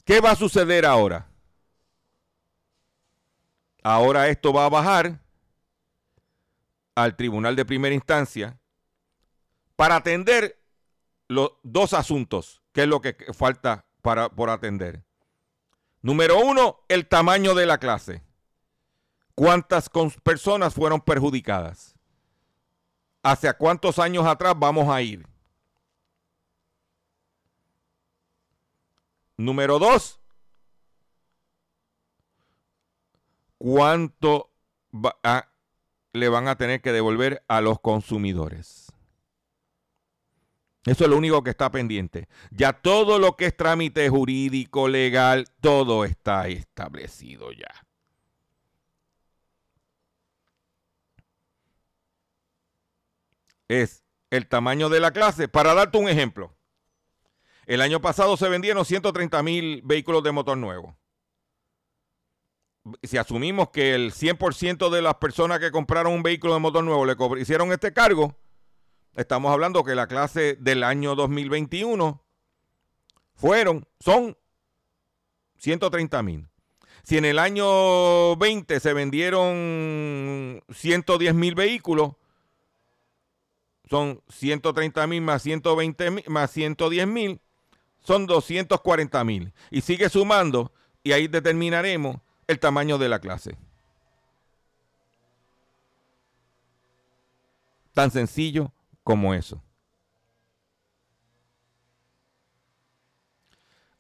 ¿Qué 0.06 0.22
va 0.22 0.32
a 0.32 0.36
suceder 0.38 0.86
ahora? 0.86 1.28
Ahora 3.90 4.28
esto 4.28 4.52
va 4.52 4.66
a 4.66 4.70
bajar 4.70 5.22
al 6.94 7.16
tribunal 7.16 7.56
de 7.56 7.64
primera 7.64 7.96
instancia 7.96 8.60
para 9.78 9.96
atender 9.96 10.62
los 11.30 11.54
dos 11.64 11.94
asuntos, 11.94 12.62
que 12.74 12.82
es 12.82 12.88
lo 12.90 13.00
que 13.00 13.16
falta 13.34 13.86
para, 14.02 14.28
por 14.28 14.50
atender. 14.50 15.06
Número 16.02 16.38
uno, 16.38 16.82
el 16.90 17.08
tamaño 17.08 17.56
de 17.56 17.66
la 17.66 17.78
clase. 17.78 18.22
¿Cuántas 19.36 19.90
personas 20.22 20.74
fueron 20.74 21.00
perjudicadas? 21.00 21.96
¿Hacia 23.24 23.54
cuántos 23.54 24.00
años 24.00 24.26
atrás 24.26 24.54
vamos 24.58 24.90
a 24.90 25.02
ir? 25.02 25.26
Número 29.38 29.80
dos, 29.80 30.20
¿cuánto 33.58 34.52
le 36.14 36.30
van 36.30 36.48
a 36.48 36.58
tener 36.58 36.82
que 36.82 36.92
devolver 36.92 37.44
a 37.48 37.62
los 37.62 37.80
consumidores? 37.80 38.88
Eso 40.86 41.04
es 41.04 41.10
lo 41.10 41.18
único 41.18 41.44
que 41.44 41.50
está 41.50 41.70
pendiente. 41.70 42.30
Ya 42.50 42.72
todo 42.72 43.20
lo 43.20 43.36
que 43.36 43.48
es 43.48 43.58
trámite 43.58 44.08
jurídico, 44.08 44.88
legal, 44.88 45.46
todo 45.60 46.06
está 46.06 46.48
establecido 46.48 47.52
ya. 47.52 47.68
Es 53.68 54.06
el 54.30 54.48
tamaño 54.48 54.88
de 54.88 55.02
la 55.02 55.12
clase. 55.12 55.50
Para 55.50 55.74
darte 55.74 55.98
un 55.98 56.08
ejemplo, 56.08 56.56
el 57.66 57.82
año 57.82 58.00
pasado 58.00 58.38
se 58.38 58.48
vendieron 58.48 58.86
130 58.86 59.44
mil 59.44 59.82
vehículos 59.84 60.24
de 60.24 60.32
motor 60.32 60.58
nuevo. 60.58 60.97
Si 63.04 63.18
asumimos 63.18 63.70
que 63.70 63.96
el 63.96 64.14
100% 64.14 64.90
de 64.90 65.02
las 65.02 65.16
personas 65.16 65.60
que 65.60 65.72
compraron 65.72 66.14
un 66.14 66.24
vehículo 66.24 66.54
de 66.54 66.60
motor 66.60 66.84
nuevo 66.84 67.06
le 67.06 67.42
hicieron 67.42 67.72
este 67.72 67.94
cargo, 67.94 68.36
estamos 69.16 69.52
hablando 69.52 69.84
que 69.84 69.96
la 69.96 70.08
clase 70.08 70.58
del 70.60 70.84
año 70.84 71.16
2021 71.16 72.24
fueron, 73.36 73.88
son 74.00 74.38
130 75.58 76.24
mil. 76.24 76.48
Si 77.04 77.18
en 77.18 77.26
el 77.26 77.40
año 77.40 78.36
20 78.36 78.80
se 78.80 78.94
vendieron 78.94 80.62
110 80.70 81.34
mil 81.36 81.56
vehículos, 81.56 82.12
son 83.90 84.22
130 84.28 85.08
mil 85.08 85.22
más 85.22 85.42
120 85.42 86.12
mil 86.12 86.24
más 86.28 86.52
110 86.52 87.08
mil, 87.08 87.40
son 88.00 88.26
240 88.26 89.24
mil. 89.24 89.54
Y 89.72 89.82
sigue 89.82 90.10
sumando 90.10 90.74
y 91.04 91.14
ahí 91.14 91.28
determinaremos 91.28 92.18
el 92.48 92.60
tamaño 92.60 92.98
de 92.98 93.10
la 93.10 93.20
clase. 93.20 93.58
Tan 97.94 98.12
sencillo 98.12 98.72
como 99.04 99.34
eso. 99.34 99.62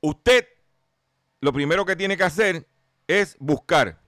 Usted 0.01 0.47
lo 1.41 1.51
primero 1.51 1.85
que 1.85 1.95
tiene 1.95 2.17
que 2.17 2.23
hacer 2.23 2.67
es 3.07 3.35
buscar 3.39 3.99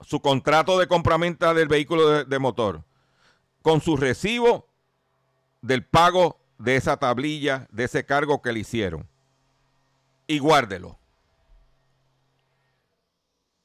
su 0.00 0.20
contrato 0.20 0.78
de 0.78 0.86
compraventa 0.86 1.54
del 1.54 1.68
vehículo 1.68 2.08
de, 2.08 2.24
de 2.24 2.38
motor 2.38 2.84
con 3.62 3.80
su 3.80 3.96
recibo 3.96 4.68
del 5.62 5.84
pago 5.84 6.38
de 6.58 6.76
esa 6.76 6.98
tablilla, 6.98 7.66
de 7.70 7.84
ese 7.84 8.04
cargo 8.04 8.42
que 8.42 8.52
le 8.52 8.60
hicieron. 8.60 9.08
Y 10.26 10.38
guárdelo. 10.38 10.98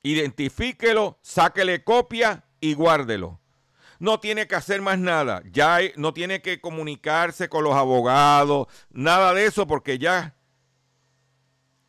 Identifíquelo, 0.04 1.20
sáquele 1.22 1.84
copia 1.84 2.46
y 2.62 2.74
guárdelo. 2.74 3.40
No 4.00 4.20
tiene 4.20 4.48
que 4.48 4.56
hacer 4.56 4.82
más 4.82 4.98
nada. 4.98 5.44
Ya 5.52 5.80
no 5.98 6.14
tiene 6.14 6.42
que 6.42 6.62
comunicarse 6.62 7.50
con 7.50 7.64
los 7.64 7.76
abogados, 7.76 8.68
nada 8.90 9.34
de 9.34 9.46
eso, 9.46 9.68
porque 9.68 9.98
ya 9.98 10.36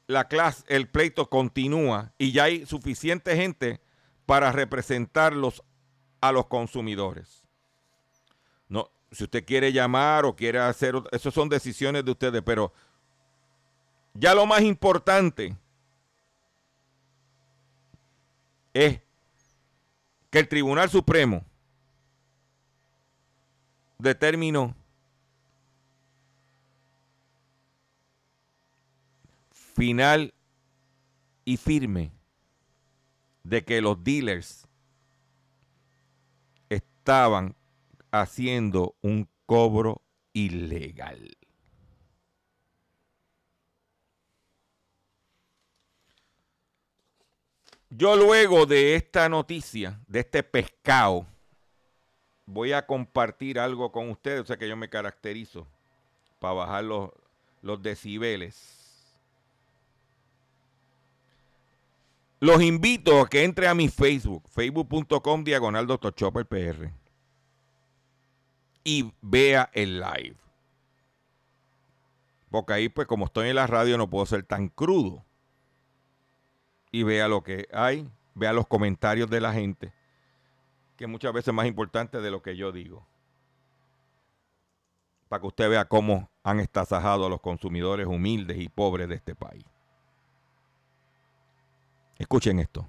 la 0.06 0.26
clase, 0.26 0.64
el 0.66 0.88
pleito 0.88 1.30
continúa 1.30 2.12
y 2.18 2.32
ya 2.32 2.44
hay 2.44 2.66
suficiente 2.66 3.36
gente 3.36 3.80
para 4.26 4.50
representarlos 4.50 5.62
a 6.20 6.32
los 6.32 6.46
consumidores 6.46 7.40
si 9.12 9.24
usted 9.24 9.44
quiere 9.44 9.72
llamar 9.72 10.24
o 10.24 10.36
quiere 10.36 10.58
hacer, 10.58 10.94
eso 11.10 11.30
son 11.30 11.48
decisiones 11.48 12.04
de 12.04 12.10
ustedes, 12.12 12.42
pero 12.42 12.72
ya 14.14 14.34
lo 14.34 14.46
más 14.46 14.62
importante 14.62 15.56
es 18.74 19.00
que 20.30 20.38
el 20.38 20.48
Tribunal 20.48 20.88
Supremo 20.90 21.44
determinó 23.98 24.74
final 29.50 30.32
y 31.44 31.56
firme 31.56 32.12
de 33.42 33.64
que 33.64 33.80
los 33.80 34.02
dealers 34.04 34.66
estaban 36.68 37.56
haciendo 38.10 38.94
un 39.00 39.28
cobro 39.46 40.02
ilegal. 40.32 41.39
Yo 47.90 48.14
luego 48.14 48.66
de 48.66 48.94
esta 48.94 49.28
noticia, 49.28 49.98
de 50.06 50.20
este 50.20 50.44
pescado, 50.44 51.26
voy 52.46 52.72
a 52.72 52.86
compartir 52.86 53.58
algo 53.58 53.90
con 53.90 54.10
ustedes, 54.10 54.40
o 54.40 54.44
sea 54.44 54.56
que 54.56 54.68
yo 54.68 54.76
me 54.76 54.88
caracterizo 54.88 55.66
para 56.38 56.54
bajar 56.54 56.84
los, 56.84 57.82
decibeles. 57.82 58.76
Los 62.38 62.62
invito 62.62 63.20
a 63.20 63.28
que 63.28 63.42
entre 63.42 63.66
a 63.66 63.74
mi 63.74 63.88
Facebook, 63.88 64.48
facebook.com 64.48 65.42
diagonal 65.44 65.86
Dr. 65.86 66.14
Chopper 66.14 66.46
PR 66.46 66.90
y 68.84 69.12
vea 69.20 69.68
el 69.74 70.00
live. 70.00 70.36
Porque 72.50 72.72
ahí, 72.72 72.88
pues, 72.88 73.06
como 73.06 73.26
estoy 73.26 73.48
en 73.48 73.56
la 73.56 73.66
radio, 73.66 73.98
no 73.98 74.08
puedo 74.08 74.26
ser 74.26 74.42
tan 74.44 74.68
crudo 74.68 75.24
y 76.90 77.02
vea 77.02 77.28
lo 77.28 77.42
que 77.42 77.68
hay, 77.72 78.10
vea 78.34 78.52
los 78.52 78.66
comentarios 78.66 79.30
de 79.30 79.40
la 79.40 79.52
gente, 79.52 79.92
que 80.96 81.06
muchas 81.06 81.32
veces 81.32 81.48
es 81.48 81.54
más 81.54 81.66
importante 81.66 82.20
de 82.20 82.30
lo 82.30 82.42
que 82.42 82.56
yo 82.56 82.72
digo. 82.72 83.06
Para 85.28 85.40
que 85.40 85.46
usted 85.46 85.70
vea 85.70 85.84
cómo 85.84 86.28
han 86.42 86.60
estasajado 86.60 87.26
a 87.26 87.28
los 87.28 87.40
consumidores 87.40 88.06
humildes 88.06 88.58
y 88.58 88.68
pobres 88.68 89.08
de 89.08 89.14
este 89.14 89.34
país. 89.34 89.64
Escuchen 92.18 92.58
esto. 92.58 92.86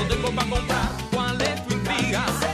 yo 0.00 0.08
tengo 0.08 0.30
para 0.32 0.48
comprar, 0.48 0.88
cuál 1.12 1.38
tu 1.68 1.74
intriga. 1.74 2.49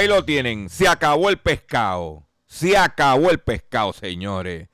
Ahí 0.00 0.08
lo 0.08 0.24
tienen. 0.24 0.70
Se 0.70 0.88
acabó 0.88 1.28
el 1.28 1.36
pescado. 1.36 2.26
Se 2.46 2.74
acabó 2.74 3.30
el 3.30 3.38
pescado, 3.38 3.92
señores. 3.92 4.70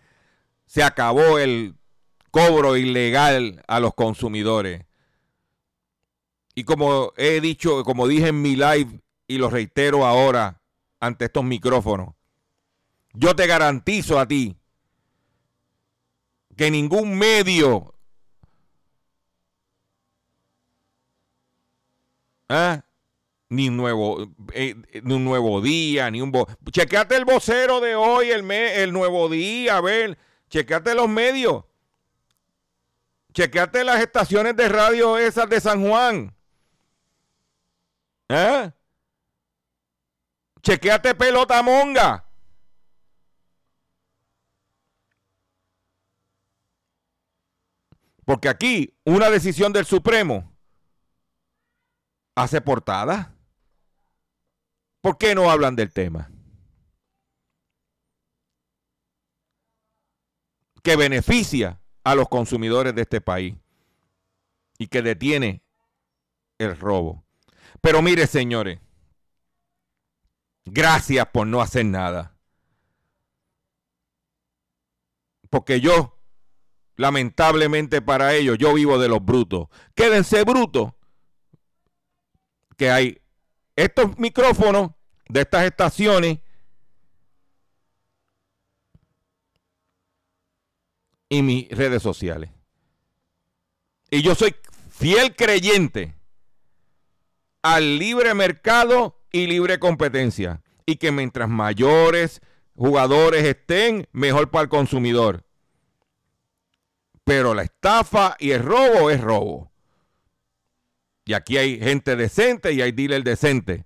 Se 0.67 0.85
acabó 0.85 1.41
el 1.41 1.75
cobro 2.31 2.77
ilegal 2.77 3.61
a 3.67 3.81
los 3.81 3.93
consumidores. 3.93 4.87
Y 6.55 6.63
como 6.63 7.13
he 7.17 7.41
dicho, 7.41 7.83
como 7.83 8.07
dije 8.07 8.29
en 8.29 8.41
mi 8.41 8.55
live 8.55 9.01
y 9.27 9.39
lo 9.39 9.51
reitero 9.51 10.07
ahora 10.07 10.63
ante 11.01 11.25
estos 11.25 11.43
micrófonos, 11.43 12.15
yo 13.13 13.35
te 13.35 13.49
garantizo 13.49 14.21
a 14.21 14.29
ti 14.29 14.57
que 16.57 16.71
ningún 16.71 17.19
medio 17.19 17.97
¿ah? 22.49 22.85
Ni 23.49 23.69
un 23.69 23.77
nuevo, 23.77 24.29
eh, 24.53 24.75
ni 25.03 25.15
un 25.15 25.25
nuevo 25.25 25.61
día, 25.61 26.11
ni 26.11 26.21
un... 26.21 26.33
Chequeate 26.71 27.17
el 27.17 27.25
vocero 27.25 27.81
de 27.81 27.95
hoy, 27.95 28.31
el, 28.31 28.51
el 28.51 28.93
nuevo 28.93 29.29
día, 29.29 29.77
a 29.77 29.81
ver, 29.81 30.19
chequeate 30.49 30.95
los 30.95 31.09
medios. 31.09 31.65
Chequeate 33.33 33.85
las 33.85 34.01
estaciones 34.01 34.57
de 34.57 34.69
radio 34.69 35.19
esas 35.19 35.49
de 35.49 35.61
San 35.61 35.87
Juan. 35.87 36.35
¿Eh? 38.29 38.73
Chequeate 40.63 41.15
pelota 41.15 41.63
monga. 41.63 42.25
Porque 48.25 48.49
aquí 48.49 48.93
una 49.05 49.31
decisión 49.31 49.73
del 49.73 49.87
Supremo 49.87 50.53
hace 52.35 52.61
portada. 52.61 53.36
¿Por 55.07 55.19
qué 55.19 55.37
no 55.37 55.49
hablan 55.49 55.77
del 55.77 55.93
tema? 55.93 56.29
Que 60.83 60.97
beneficia 60.97 61.81
a 62.03 62.17
los 62.17 62.29
consumidores 62.29 62.93
de 62.93 63.03
este 63.03 63.21
país 63.21 63.55
y 64.79 64.89
que 64.89 65.03
detiene 65.03 65.63
el 66.59 66.77
robo. 66.77 67.25
Pero 67.81 68.03
mire, 68.03 68.27
señores, 68.27 68.81
gracias 70.65 71.29
por 71.29 71.47
no 71.47 71.61
hacer 71.61 71.87
nada. 71.87 72.37
Porque 75.51 75.81
yo, 75.81 76.19
lamentablemente 76.97 78.03
para 78.03 78.35
ellos, 78.35 78.59
yo 78.59 78.75
vivo 78.75 78.99
de 78.99 79.07
los 79.07 79.25
brutos. 79.25 79.69
Quédense 79.95 80.43
brutos. 80.43 80.95
Que 82.77 82.91
hay 82.91 83.23
estos 83.77 84.19
micrófonos 84.19 84.96
de 85.29 85.41
estas 85.41 85.65
estaciones 85.65 86.39
y 91.29 91.43
mis 91.43 91.69
redes 91.71 92.03
sociales. 92.03 92.51
Y 94.11 94.23
yo 94.23 94.35
soy 94.35 94.55
fiel 94.91 95.35
creyente 95.35 96.15
al 97.63 97.99
libre 97.99 98.35
mercado 98.35 99.21
y 99.33 99.47
libre 99.47 99.79
competencia. 99.79 100.63
Y 100.87 100.97
que 100.97 101.11
mientras 101.11 101.49
mayores 101.49 102.41
jugadores 102.77 103.45
estén, 103.45 104.09
mejor 104.13 104.51
para 104.51 104.63
el 104.63 104.69
consumidor. 104.69 105.45
Pero 107.25 107.55
la 107.55 107.63
estafa 107.63 108.37
y 108.39 108.53
el 108.53 108.63
robo 108.63 109.11
es 109.11 109.21
robo. 109.21 109.73
Y 111.25 111.33
aquí 111.33 111.57
hay 111.57 111.81
gente 111.81 112.15
decente 112.15 112.73
y 112.73 112.83
hay 112.83 112.93
dealers 112.93 113.25
decentes. 113.25 113.85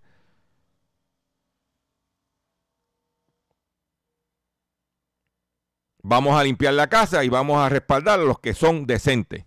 Vamos 6.02 6.34
a 6.38 6.44
limpiar 6.44 6.74
la 6.74 6.88
casa 6.88 7.24
y 7.24 7.28
vamos 7.28 7.58
a 7.58 7.68
respaldar 7.68 8.20
a 8.20 8.24
los 8.24 8.38
que 8.38 8.54
son 8.54 8.86
decentes. 8.86 9.44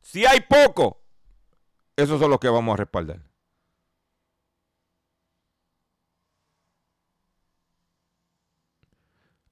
Si 0.00 0.24
hay 0.24 0.40
poco, 0.40 1.02
esos 1.96 2.20
son 2.20 2.30
los 2.30 2.38
que 2.38 2.48
vamos 2.48 2.74
a 2.74 2.76
respaldar. 2.76 3.20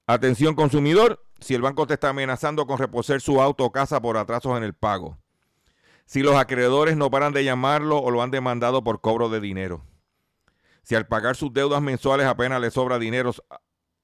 Atención 0.05 0.53
consumidor, 0.55 1.25
si 1.39 1.53
el 1.53 1.61
banco 1.61 1.87
te 1.87 1.93
está 1.93 2.09
amenazando 2.09 2.67
con 2.67 2.77
reposer 2.77 3.21
su 3.21 3.41
auto 3.41 3.63
o 3.65 3.71
casa 3.71 4.01
por 4.01 4.17
atrasos 4.17 4.57
en 4.57 4.63
el 4.63 4.73
pago. 4.73 5.17
Si 6.05 6.21
los 6.21 6.35
acreedores 6.35 6.97
no 6.97 7.09
paran 7.09 7.31
de 7.31 7.45
llamarlo 7.45 7.99
o 7.99 8.11
lo 8.11 8.21
han 8.21 8.31
demandado 8.31 8.83
por 8.83 8.99
cobro 8.99 9.29
de 9.29 9.39
dinero. 9.39 9.85
Si 10.83 10.95
al 10.95 11.07
pagar 11.07 11.37
sus 11.37 11.53
deudas 11.53 11.81
mensuales 11.81 12.25
apenas 12.27 12.59
le 12.59 12.69
sobra 12.69 12.99
dinero 12.99 13.31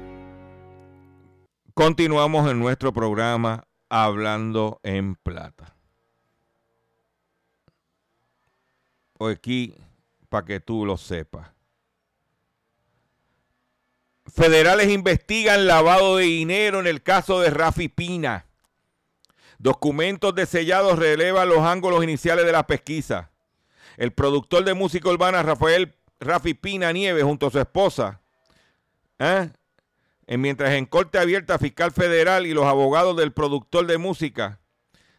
Continuamos 1.81 2.47
en 2.47 2.59
nuestro 2.59 2.93
programa 2.93 3.63
Hablando 3.89 4.79
en 4.83 5.15
Plata. 5.15 5.75
Hoy 9.17 9.33
aquí, 9.33 9.73
para 10.29 10.45
que 10.45 10.59
tú 10.59 10.85
lo 10.85 10.95
sepas. 10.95 11.49
Federales 14.27 14.91
investigan 14.91 15.65
lavado 15.65 16.17
de 16.17 16.25
dinero 16.25 16.79
en 16.81 16.85
el 16.85 17.01
caso 17.01 17.39
de 17.39 17.49
Rafi 17.49 17.87
Pina. 17.87 18.45
Documentos 19.57 20.35
de 20.35 20.45
sellados 20.45 20.99
relevan 20.99 21.49
los 21.49 21.61
ángulos 21.61 22.03
iniciales 22.03 22.45
de 22.45 22.51
la 22.51 22.67
pesquisa. 22.67 23.31
El 23.97 24.13
productor 24.13 24.65
de 24.65 24.75
música 24.75 25.09
urbana 25.09 25.41
Rafael 25.41 25.95
Rafi 26.19 26.53
Pina 26.53 26.91
Nieves 26.91 27.23
junto 27.23 27.47
a 27.47 27.51
su 27.51 27.59
esposa, 27.59 28.21
¿eh? 29.17 29.49
En 30.31 30.39
mientras 30.39 30.71
en 30.71 30.85
corte 30.85 31.19
abierta 31.19 31.59
fiscal 31.59 31.91
federal 31.91 32.45
y 32.45 32.53
los 32.53 32.63
abogados 32.63 33.17
del 33.17 33.33
productor 33.33 33.85
de 33.85 33.97
música 33.97 34.61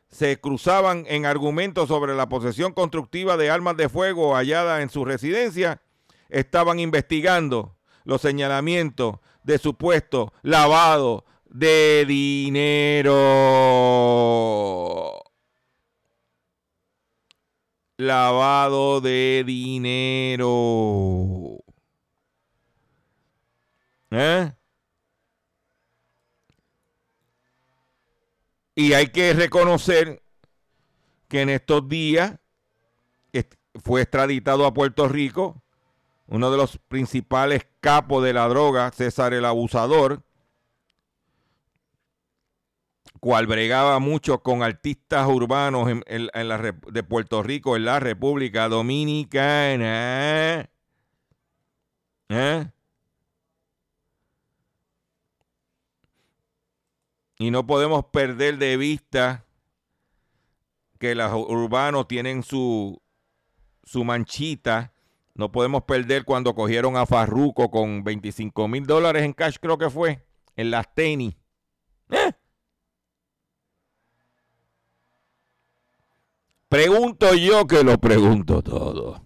se 0.09 0.41
cruzaban 0.41 1.05
en 1.07 1.27
argumentos 1.27 1.89
sobre 1.89 2.15
la 2.15 2.31
posesión 2.31 2.73
constructiva 2.73 3.37
de 3.37 3.51
armas 3.51 3.77
de 3.77 3.91
fuego 3.91 4.35
halladas 4.35 4.81
en 4.83 4.89
su 4.89 5.05
residencia, 5.05 5.83
estaban 6.31 6.81
investigando 6.81 7.77
los 8.05 8.23
señalamientos 8.23 9.17
de 9.43 9.59
supuesto 9.59 10.33
lavado 10.41 11.27
de 11.45 12.07
dinero. 12.09 13.11
Lavado 17.99 19.03
de 19.03 19.45
dinero. 19.45 20.49
¿Eh? 24.11 24.53
Y 28.75 28.95
hay 28.95 29.09
que 29.09 29.35
reconocer 29.35 30.23
que 31.29 31.43
en 31.43 31.51
estos 31.51 31.89
días 31.89 32.39
fue 33.83 34.03
extraditado 34.03 34.67
a 34.67 34.75
Puerto 34.75 35.09
Rico 35.09 35.63
uno 36.33 36.51
de 36.51 36.57
los 36.57 36.79
principales 36.89 37.69
capos 37.81 38.25
de 38.25 38.33
la 38.33 38.49
droga, 38.49 38.91
César 38.91 39.35
el 39.35 39.45
Abusador, 39.45 40.23
cual 43.21 43.47
bregaba 43.47 43.99
mucho 43.99 44.43
con 44.43 44.63
artistas 44.63 45.29
urbanos 45.29 45.91
en, 46.07 46.49
la, 46.49 46.59
de 46.59 47.03
Puerto 47.03 47.43
Rico, 47.43 47.77
en 47.77 47.85
la 47.85 48.01
República 48.01 48.71
Dominicana. 48.71 50.71
¿Eh? 52.31 52.67
Y 57.43 57.51
no 57.51 57.67
podemos 57.67 58.05
perder 58.05 58.57
de 58.57 58.77
vista 58.77 59.45
que 61.01 61.17
los 61.17 61.33
urbanos 61.33 62.07
tienen 62.07 62.45
su, 62.45 63.03
su 63.83 64.05
manchita. 64.05 64.93
No 65.35 65.51
podemos 65.51 65.83
perder 65.83 66.25
cuando 66.25 66.55
cogieron 66.55 66.97
a 66.97 67.05
Farruco 67.05 67.69
con 67.69 68.05
25 68.05 68.69
mil 68.69 68.87
dólares 68.87 69.25
en 69.25 69.33
cash, 69.33 69.57
creo 69.61 69.77
que 69.77 69.91
fue, 69.91 70.25
en 70.55 70.71
las 70.71 70.95
tenis. 70.95 71.35
¿Eh? 72.11 72.31
Pregunto 76.69 77.35
yo 77.35 77.67
que 77.67 77.83
lo 77.83 77.99
pregunto 77.99 78.63
todo. 78.63 79.21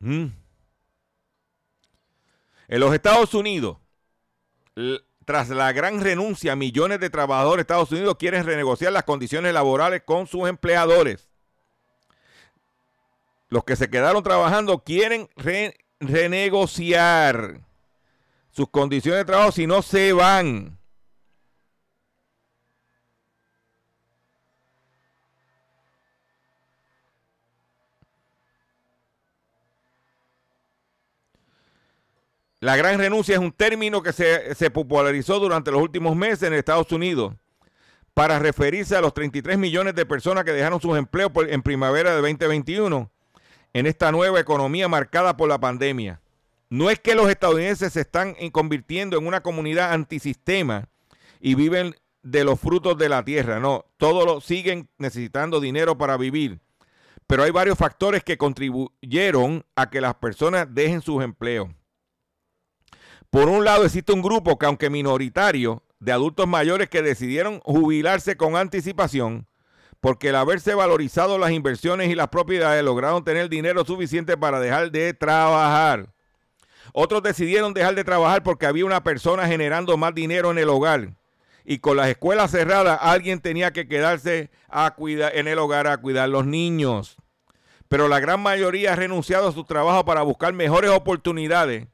Mm. 0.00 0.43
En 2.68 2.80
los 2.80 2.94
Estados 2.94 3.34
Unidos, 3.34 3.78
tras 5.24 5.48
la 5.50 5.72
gran 5.72 6.00
renuncia, 6.00 6.56
millones 6.56 7.00
de 7.00 7.10
trabajadores 7.10 7.58
de 7.58 7.62
Estados 7.62 7.92
Unidos 7.92 8.16
quieren 8.18 8.44
renegociar 8.44 8.92
las 8.92 9.04
condiciones 9.04 9.52
laborales 9.54 10.02
con 10.04 10.26
sus 10.26 10.48
empleadores. 10.48 11.30
Los 13.48 13.64
que 13.64 13.76
se 13.76 13.88
quedaron 13.88 14.22
trabajando 14.22 14.82
quieren 14.82 15.28
re- 15.36 15.76
renegociar 16.00 17.60
sus 18.50 18.68
condiciones 18.68 19.20
de 19.20 19.24
trabajo 19.24 19.52
si 19.52 19.66
no 19.66 19.82
se 19.82 20.12
van. 20.12 20.78
La 32.64 32.76
gran 32.76 32.98
renuncia 32.98 33.34
es 33.34 33.40
un 33.40 33.52
término 33.52 34.02
que 34.02 34.14
se, 34.14 34.54
se 34.54 34.70
popularizó 34.70 35.38
durante 35.38 35.70
los 35.70 35.82
últimos 35.82 36.16
meses 36.16 36.44
en 36.44 36.54
Estados 36.54 36.90
Unidos 36.92 37.34
para 38.14 38.38
referirse 38.38 38.96
a 38.96 39.02
los 39.02 39.12
33 39.12 39.58
millones 39.58 39.94
de 39.94 40.06
personas 40.06 40.44
que 40.44 40.52
dejaron 40.52 40.80
sus 40.80 40.96
empleos 40.96 41.30
en 41.46 41.60
primavera 41.60 42.10
de 42.14 42.22
2021 42.22 43.10
en 43.74 43.86
esta 43.86 44.10
nueva 44.12 44.40
economía 44.40 44.88
marcada 44.88 45.36
por 45.36 45.46
la 45.48 45.58
pandemia. 45.60 46.22
No 46.70 46.88
es 46.88 46.98
que 47.00 47.14
los 47.14 47.28
estadounidenses 47.28 47.92
se 47.92 48.00
están 48.00 48.34
en- 48.38 48.50
convirtiendo 48.50 49.18
en 49.18 49.26
una 49.26 49.42
comunidad 49.42 49.92
antisistema 49.92 50.88
y 51.40 51.56
viven 51.56 51.94
de 52.22 52.44
los 52.44 52.58
frutos 52.58 52.96
de 52.96 53.10
la 53.10 53.22
tierra, 53.24 53.60
no, 53.60 53.84
todos 53.98 54.42
siguen 54.42 54.88
necesitando 54.96 55.60
dinero 55.60 55.98
para 55.98 56.16
vivir. 56.16 56.60
Pero 57.26 57.42
hay 57.42 57.50
varios 57.50 57.76
factores 57.76 58.24
que 58.24 58.38
contribuyeron 58.38 59.66
a 59.76 59.90
que 59.90 60.00
las 60.00 60.14
personas 60.14 60.66
dejen 60.70 61.02
sus 61.02 61.22
empleos. 61.22 61.68
Por 63.34 63.48
un 63.48 63.64
lado, 63.64 63.84
existe 63.84 64.12
un 64.12 64.22
grupo 64.22 64.60
que, 64.60 64.66
aunque 64.66 64.90
minoritario, 64.90 65.82
de 65.98 66.12
adultos 66.12 66.46
mayores 66.46 66.88
que 66.88 67.02
decidieron 67.02 67.58
jubilarse 67.64 68.36
con 68.36 68.54
anticipación, 68.54 69.48
porque 69.98 70.28
el 70.28 70.36
haberse 70.36 70.72
valorizado 70.76 71.36
las 71.36 71.50
inversiones 71.50 72.10
y 72.10 72.14
las 72.14 72.28
propiedades 72.28 72.84
lograron 72.84 73.24
tener 73.24 73.48
dinero 73.48 73.84
suficiente 73.84 74.36
para 74.36 74.60
dejar 74.60 74.92
de 74.92 75.14
trabajar. 75.14 76.14
Otros 76.92 77.24
decidieron 77.24 77.74
dejar 77.74 77.96
de 77.96 78.04
trabajar 78.04 78.44
porque 78.44 78.66
había 78.66 78.86
una 78.86 79.02
persona 79.02 79.48
generando 79.48 79.96
más 79.96 80.14
dinero 80.14 80.52
en 80.52 80.58
el 80.58 80.68
hogar. 80.68 81.16
Y 81.64 81.78
con 81.78 81.96
las 81.96 82.10
escuelas 82.10 82.52
cerradas, 82.52 83.00
alguien 83.02 83.40
tenía 83.40 83.72
que 83.72 83.88
quedarse 83.88 84.48
a 84.68 84.94
cuidar, 84.94 85.36
en 85.36 85.48
el 85.48 85.58
hogar 85.58 85.88
a 85.88 85.96
cuidar 85.96 86.28
los 86.28 86.46
niños. 86.46 87.16
Pero 87.88 88.06
la 88.06 88.20
gran 88.20 88.38
mayoría 88.38 88.92
ha 88.92 88.96
renunciado 88.96 89.48
a 89.48 89.52
su 89.52 89.64
trabajo 89.64 90.04
para 90.04 90.22
buscar 90.22 90.52
mejores 90.52 90.92
oportunidades 90.92 91.88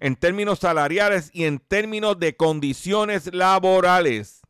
en 0.00 0.16
términos 0.16 0.58
salariales 0.60 1.30
y 1.32 1.44
en 1.44 1.58
términos 1.58 2.18
de 2.18 2.36
condiciones 2.36 3.32
laborales. 3.34 4.42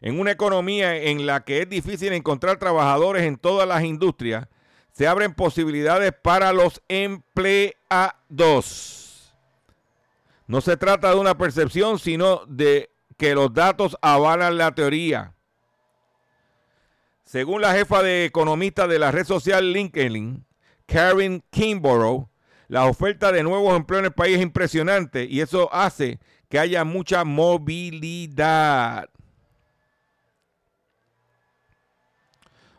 En 0.00 0.18
una 0.18 0.30
economía 0.30 0.96
en 0.96 1.26
la 1.26 1.44
que 1.44 1.62
es 1.62 1.68
difícil 1.68 2.12
encontrar 2.12 2.58
trabajadores 2.58 3.24
en 3.24 3.36
todas 3.36 3.68
las 3.68 3.84
industrias, 3.84 4.48
se 4.92 5.06
abren 5.06 5.34
posibilidades 5.34 6.12
para 6.12 6.52
los 6.52 6.82
empleados. 6.88 7.76
No 10.46 10.60
se 10.60 10.76
trata 10.76 11.10
de 11.10 11.16
una 11.16 11.38
percepción, 11.38 11.98
sino 11.98 12.44
de 12.46 12.90
que 13.16 13.34
los 13.34 13.52
datos 13.52 13.96
avalan 14.00 14.56
la 14.58 14.74
teoría. 14.74 15.34
Según 17.24 17.60
la 17.60 17.72
jefa 17.74 18.02
de 18.02 18.24
economistas 18.24 18.88
de 18.88 18.98
la 18.98 19.12
red 19.12 19.24
social 19.24 19.72
LinkedIn, 19.72 20.44
Karen 20.86 21.44
Kimborough, 21.50 22.28
la 22.70 22.86
oferta 22.86 23.32
de 23.32 23.42
nuevos 23.42 23.74
empleos 23.74 23.98
en 23.98 24.04
el 24.06 24.12
país 24.12 24.36
es 24.36 24.42
impresionante 24.42 25.24
y 25.24 25.40
eso 25.40 25.68
hace 25.74 26.20
que 26.48 26.56
haya 26.56 26.84
mucha 26.84 27.24
movilidad. 27.24 29.10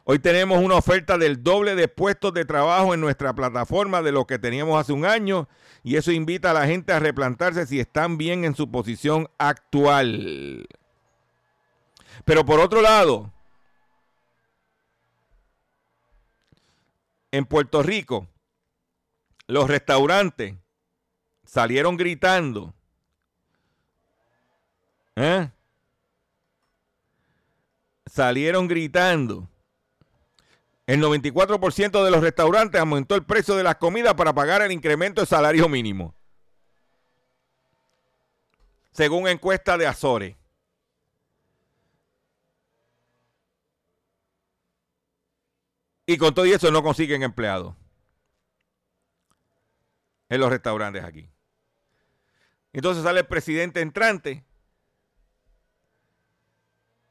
Hoy 0.05 0.19
tenemos 0.19 0.59
una 0.59 0.75
oferta 0.75 1.17
del 1.17 1.43
doble 1.43 1.75
de 1.75 1.89
puestos 1.89 2.33
de 2.33 2.45
trabajo 2.45 2.93
en 2.93 3.01
nuestra 3.01 3.33
plataforma 3.33 4.01
de 4.01 4.13
lo 4.13 4.25
que 4.25 4.39
teníamos 4.39 4.79
hace 4.79 4.93
un 4.93 5.03
año 5.03 5.49
y 5.83 5.97
eso 5.97 6.13
invita 6.13 6.51
a 6.51 6.53
la 6.53 6.65
gente 6.65 6.93
a 6.93 6.99
replantarse 6.99 7.65
si 7.65 7.81
están 7.81 8.17
bien 8.17 8.45
en 8.45 8.55
su 8.55 8.71
posición 8.71 9.29
actual. 9.37 10.69
Pero 12.23 12.45
por 12.45 12.61
otro 12.61 12.81
lado, 12.81 13.29
en 17.31 17.43
Puerto 17.43 17.83
Rico, 17.83 18.25
los 19.51 19.67
restaurantes 19.69 20.55
salieron 21.43 21.97
gritando. 21.97 22.73
¿Eh? 25.17 25.49
Salieron 28.05 28.69
gritando. 28.69 29.49
El 30.87 31.01
94% 31.01 32.01
de 32.01 32.11
los 32.11 32.21
restaurantes 32.21 32.79
aumentó 32.79 33.15
el 33.15 33.25
precio 33.25 33.55
de 33.55 33.63
las 33.63 33.75
comidas 33.75 34.13
para 34.13 34.31
pagar 34.31 34.61
el 34.61 34.71
incremento 34.71 35.19
de 35.19 35.27
salario 35.27 35.67
mínimo. 35.67 36.15
Según 38.93 39.27
encuesta 39.27 39.77
de 39.77 39.85
Azores. 39.85 40.37
Y 46.05 46.17
con 46.17 46.33
todo 46.33 46.45
eso 46.45 46.71
no 46.71 46.81
consiguen 46.81 47.23
empleados 47.23 47.80
en 50.31 50.39
los 50.39 50.49
restaurantes 50.49 51.03
aquí. 51.03 51.29
Entonces 52.71 53.03
sale 53.03 53.19
el 53.19 53.27
presidente 53.27 53.81
entrante 53.81 54.45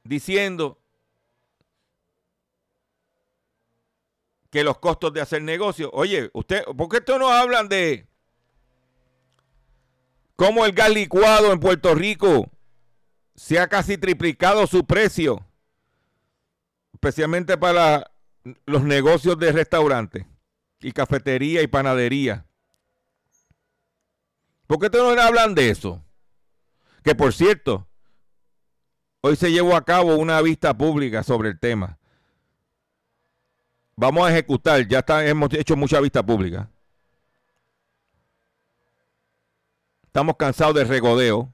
diciendo 0.02 0.80
que 4.48 4.64
los 4.64 4.78
costos 4.78 5.12
de 5.12 5.20
hacer 5.20 5.42
negocio, 5.42 5.90
oye, 5.92 6.30
usted, 6.32 6.64
¿por 6.64 6.88
qué 6.88 6.96
ustedes 6.96 7.20
no 7.20 7.28
hablan 7.28 7.68
de 7.68 8.06
cómo 10.34 10.64
el 10.64 10.72
gas 10.72 10.88
licuado 10.88 11.52
en 11.52 11.60
Puerto 11.60 11.94
Rico 11.94 12.50
se 13.34 13.58
ha 13.58 13.68
casi 13.68 13.98
triplicado 13.98 14.66
su 14.66 14.86
precio, 14.86 15.46
especialmente 16.94 17.58
para 17.58 18.10
los 18.64 18.82
negocios 18.82 19.38
de 19.38 19.52
restaurantes 19.52 20.24
y 20.80 20.92
cafetería 20.92 21.60
y 21.60 21.66
panadería? 21.66 22.46
¿Por 24.70 24.78
qué 24.78 24.86
ustedes 24.86 25.16
no 25.16 25.20
hablan 25.20 25.56
de 25.56 25.68
eso? 25.68 26.00
Que 27.02 27.16
por 27.16 27.32
cierto, 27.32 27.88
hoy 29.20 29.34
se 29.34 29.50
llevó 29.50 29.74
a 29.74 29.84
cabo 29.84 30.14
una 30.14 30.40
vista 30.42 30.78
pública 30.78 31.24
sobre 31.24 31.48
el 31.48 31.58
tema. 31.58 31.98
Vamos 33.96 34.24
a 34.24 34.30
ejecutar, 34.30 34.86
ya 34.86 35.00
está, 35.00 35.26
hemos 35.26 35.52
hecho 35.54 35.74
mucha 35.74 35.98
vista 35.98 36.24
pública. 36.24 36.70
Estamos 40.04 40.36
cansados 40.36 40.76
de 40.76 40.84
regodeo, 40.84 41.52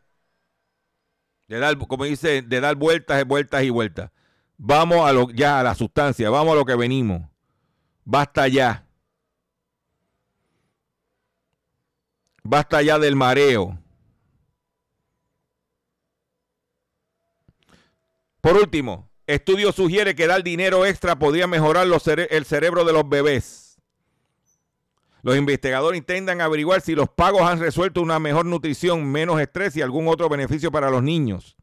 de 1.49 1.59
dar, 1.59 1.79
como 1.79 2.05
dice, 2.05 2.43
de 2.43 2.61
dar 2.61 2.77
vueltas 2.77 3.23
y 3.23 3.25
vueltas 3.25 3.63
y 3.63 3.71
vueltas. 3.71 4.11
Vamos 4.59 5.09
a 5.09 5.15
lo, 5.15 5.31
ya 5.31 5.61
a 5.61 5.63
la 5.63 5.75
sustancia, 5.75 6.29
vamos 6.29 6.53
a 6.53 6.57
lo 6.57 6.67
que 6.67 6.77
venimos. 6.77 7.23
Basta 8.05 8.47
ya. 8.47 8.86
Basta 12.49 12.81
ya 12.81 12.99
del 12.99 13.17
mareo. 13.17 13.77
Por 18.41 18.57
último, 18.57 19.11
estudio 19.27 19.73
sugiere 19.73 20.15
que 20.15 20.29
dar 20.29 20.45
dinero 20.45 20.87
extra 20.87 21.19
podría 21.19 21.49
mejorar 21.49 21.89
el 22.31 22.45
cerebro 22.45 22.85
de 22.85 22.93
los 22.93 23.09
bebés. 23.09 23.81
Los 25.23 25.37
investigadores 25.37 25.99
intentan 25.99 26.41
averiguar 26.41 26.81
si 26.83 26.95
los 26.95 27.09
pagos 27.09 27.43
han 27.43 27.59
resuelto 27.59 28.01
una 28.01 28.21
mejor 28.21 28.47
nutrición, 28.47 29.11
menos 29.11 29.41
estrés 29.41 29.75
y 29.77 29.83
algún 29.83 30.07
otro 30.07 30.29
beneficio 30.29 30.71
para 30.71 30.89
los 30.89 31.03
niños. 31.03 31.57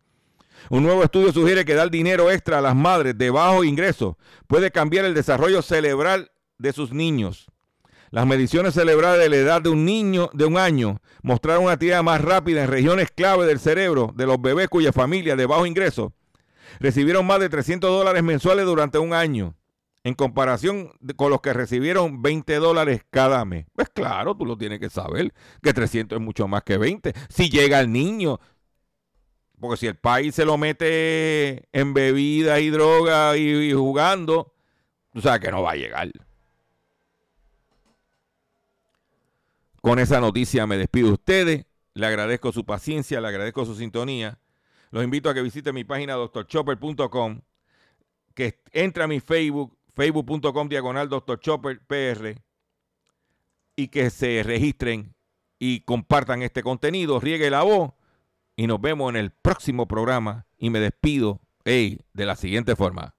Un 0.69 0.84
nuevo 0.84 1.01
estudio 1.01 1.31
sugiere 1.31 1.63
que 1.63 1.75
dar 1.75 1.89
dinero 1.89 2.29
extra 2.29 2.57
a 2.57 2.61
las 2.61 2.75
madres 2.75 3.17
de 3.17 3.29
bajo 3.29 3.63
ingreso 3.63 4.17
puede 4.47 4.69
cambiar 4.69 5.05
el 5.05 5.13
desarrollo 5.13 5.61
cerebral 5.61 6.34
de 6.57 6.73
sus 6.73 6.91
niños. 6.91 7.53
Las 8.14 8.28
mediciones 8.28 8.76
cerebrales 8.76 9.20
de 9.20 9.28
la 9.28 9.38
edad 9.38 9.61
de 9.64 9.70
un 9.70 9.86
niño 9.86 10.30
de 10.34 10.45
un 10.45 10.55
año 10.55 11.01
mostraron 11.24 11.64
una 11.64 11.74
actividad 11.74 12.03
más 12.03 12.22
rápida 12.22 12.61
en 12.61 12.70
regiones 12.70 13.09
clave 13.09 13.47
del 13.47 13.57
cerebro 13.57 14.14
de 14.16 14.28
los 14.28 14.39
bebés 14.39 14.70
cuya 14.70 14.93
familia 14.93 15.36
de 15.36 15.47
bajo 15.47 15.66
ingreso 15.66 16.14
recibieron 16.80 17.26
más 17.26 17.39
de 17.39 17.49
300 17.49 17.89
dólares 17.89 18.22
mensuales 18.22 18.68
durante 18.68 18.99
un 18.99 19.14
año, 19.14 19.55
en 20.03 20.14
comparación 20.14 20.91
con 21.16 21.32
los 21.32 21.41
que 21.41 21.53
recibieron 21.53 22.22
20 22.22 22.53
dólares 22.57 23.01
cada 23.09 23.45
mes. 23.45 23.66
Pues 23.74 23.89
claro, 23.89 24.38
tú 24.38 24.45
lo 24.45 24.59
tienes 24.59 24.80
que 24.80 24.91
saber, 24.91 25.34
que 25.64 25.74
300 25.74 26.20
es 26.20 26.24
mucho 26.24 26.47
más 26.47 26.61
que 26.61 26.78
20. 26.78 27.14
Si 27.30 27.49
llega 27.49 27.80
el 27.80 27.91
niño, 27.91 28.39
porque 29.59 29.78
si 29.78 29.88
el 29.88 29.95
país 29.95 30.36
se 30.36 30.45
lo 30.45 30.59
mete 30.59 31.68
en 31.72 31.95
bebida 31.95 32.59
y 32.59 32.70
droga 32.70 33.36
y, 33.38 33.72
y 33.72 33.74
jugando, 33.74 34.53
tú 35.11 35.20
sabes 35.20 35.39
que 35.39 35.49
no 35.49 35.64
va 35.64 35.72
a 35.72 35.78
llegar. 35.78 36.11
Con 39.84 39.99
esa 39.99 40.21
noticia 40.21 40.65
me 40.65 40.77
despido 40.77 41.07
de 41.07 41.13
ustedes. 41.13 41.65
Le 41.93 42.05
agradezco 42.05 42.53
su 42.53 42.63
paciencia, 42.63 43.19
le 43.19 43.27
agradezco 43.27 43.65
su 43.65 43.75
sintonía. 43.75 44.39
Los 44.91 45.03
invito 45.03 45.29
a 45.29 45.34
que 45.34 45.41
visiten 45.41 45.75
mi 45.75 45.84
página 45.84 46.13
doctorchopper.com, 46.13 47.41
que 48.34 48.61
entre 48.71 49.03
a 49.03 49.07
mi 49.09 49.19
Facebook, 49.19 49.77
facebook.com 49.93 50.69
diagonal 50.69 51.09
doctorchopperpr, 51.09 52.41
y 53.75 53.89
que 53.89 54.09
se 54.09 54.41
registren 54.43 55.15
y 55.59 55.81
compartan 55.81 56.43
este 56.43 56.63
contenido, 56.63 57.19
riegue 57.19 57.49
la 57.49 57.63
voz, 57.63 57.91
y 58.55 58.67
nos 58.67 58.79
vemos 58.79 59.09
en 59.09 59.17
el 59.17 59.31
próximo 59.31 59.86
programa. 59.86 60.47
Y 60.57 60.69
me 60.69 60.79
despido 60.79 61.41
hey, 61.65 61.99
de 62.13 62.25
la 62.25 62.38
siguiente 62.38 62.77
forma. 62.77 63.15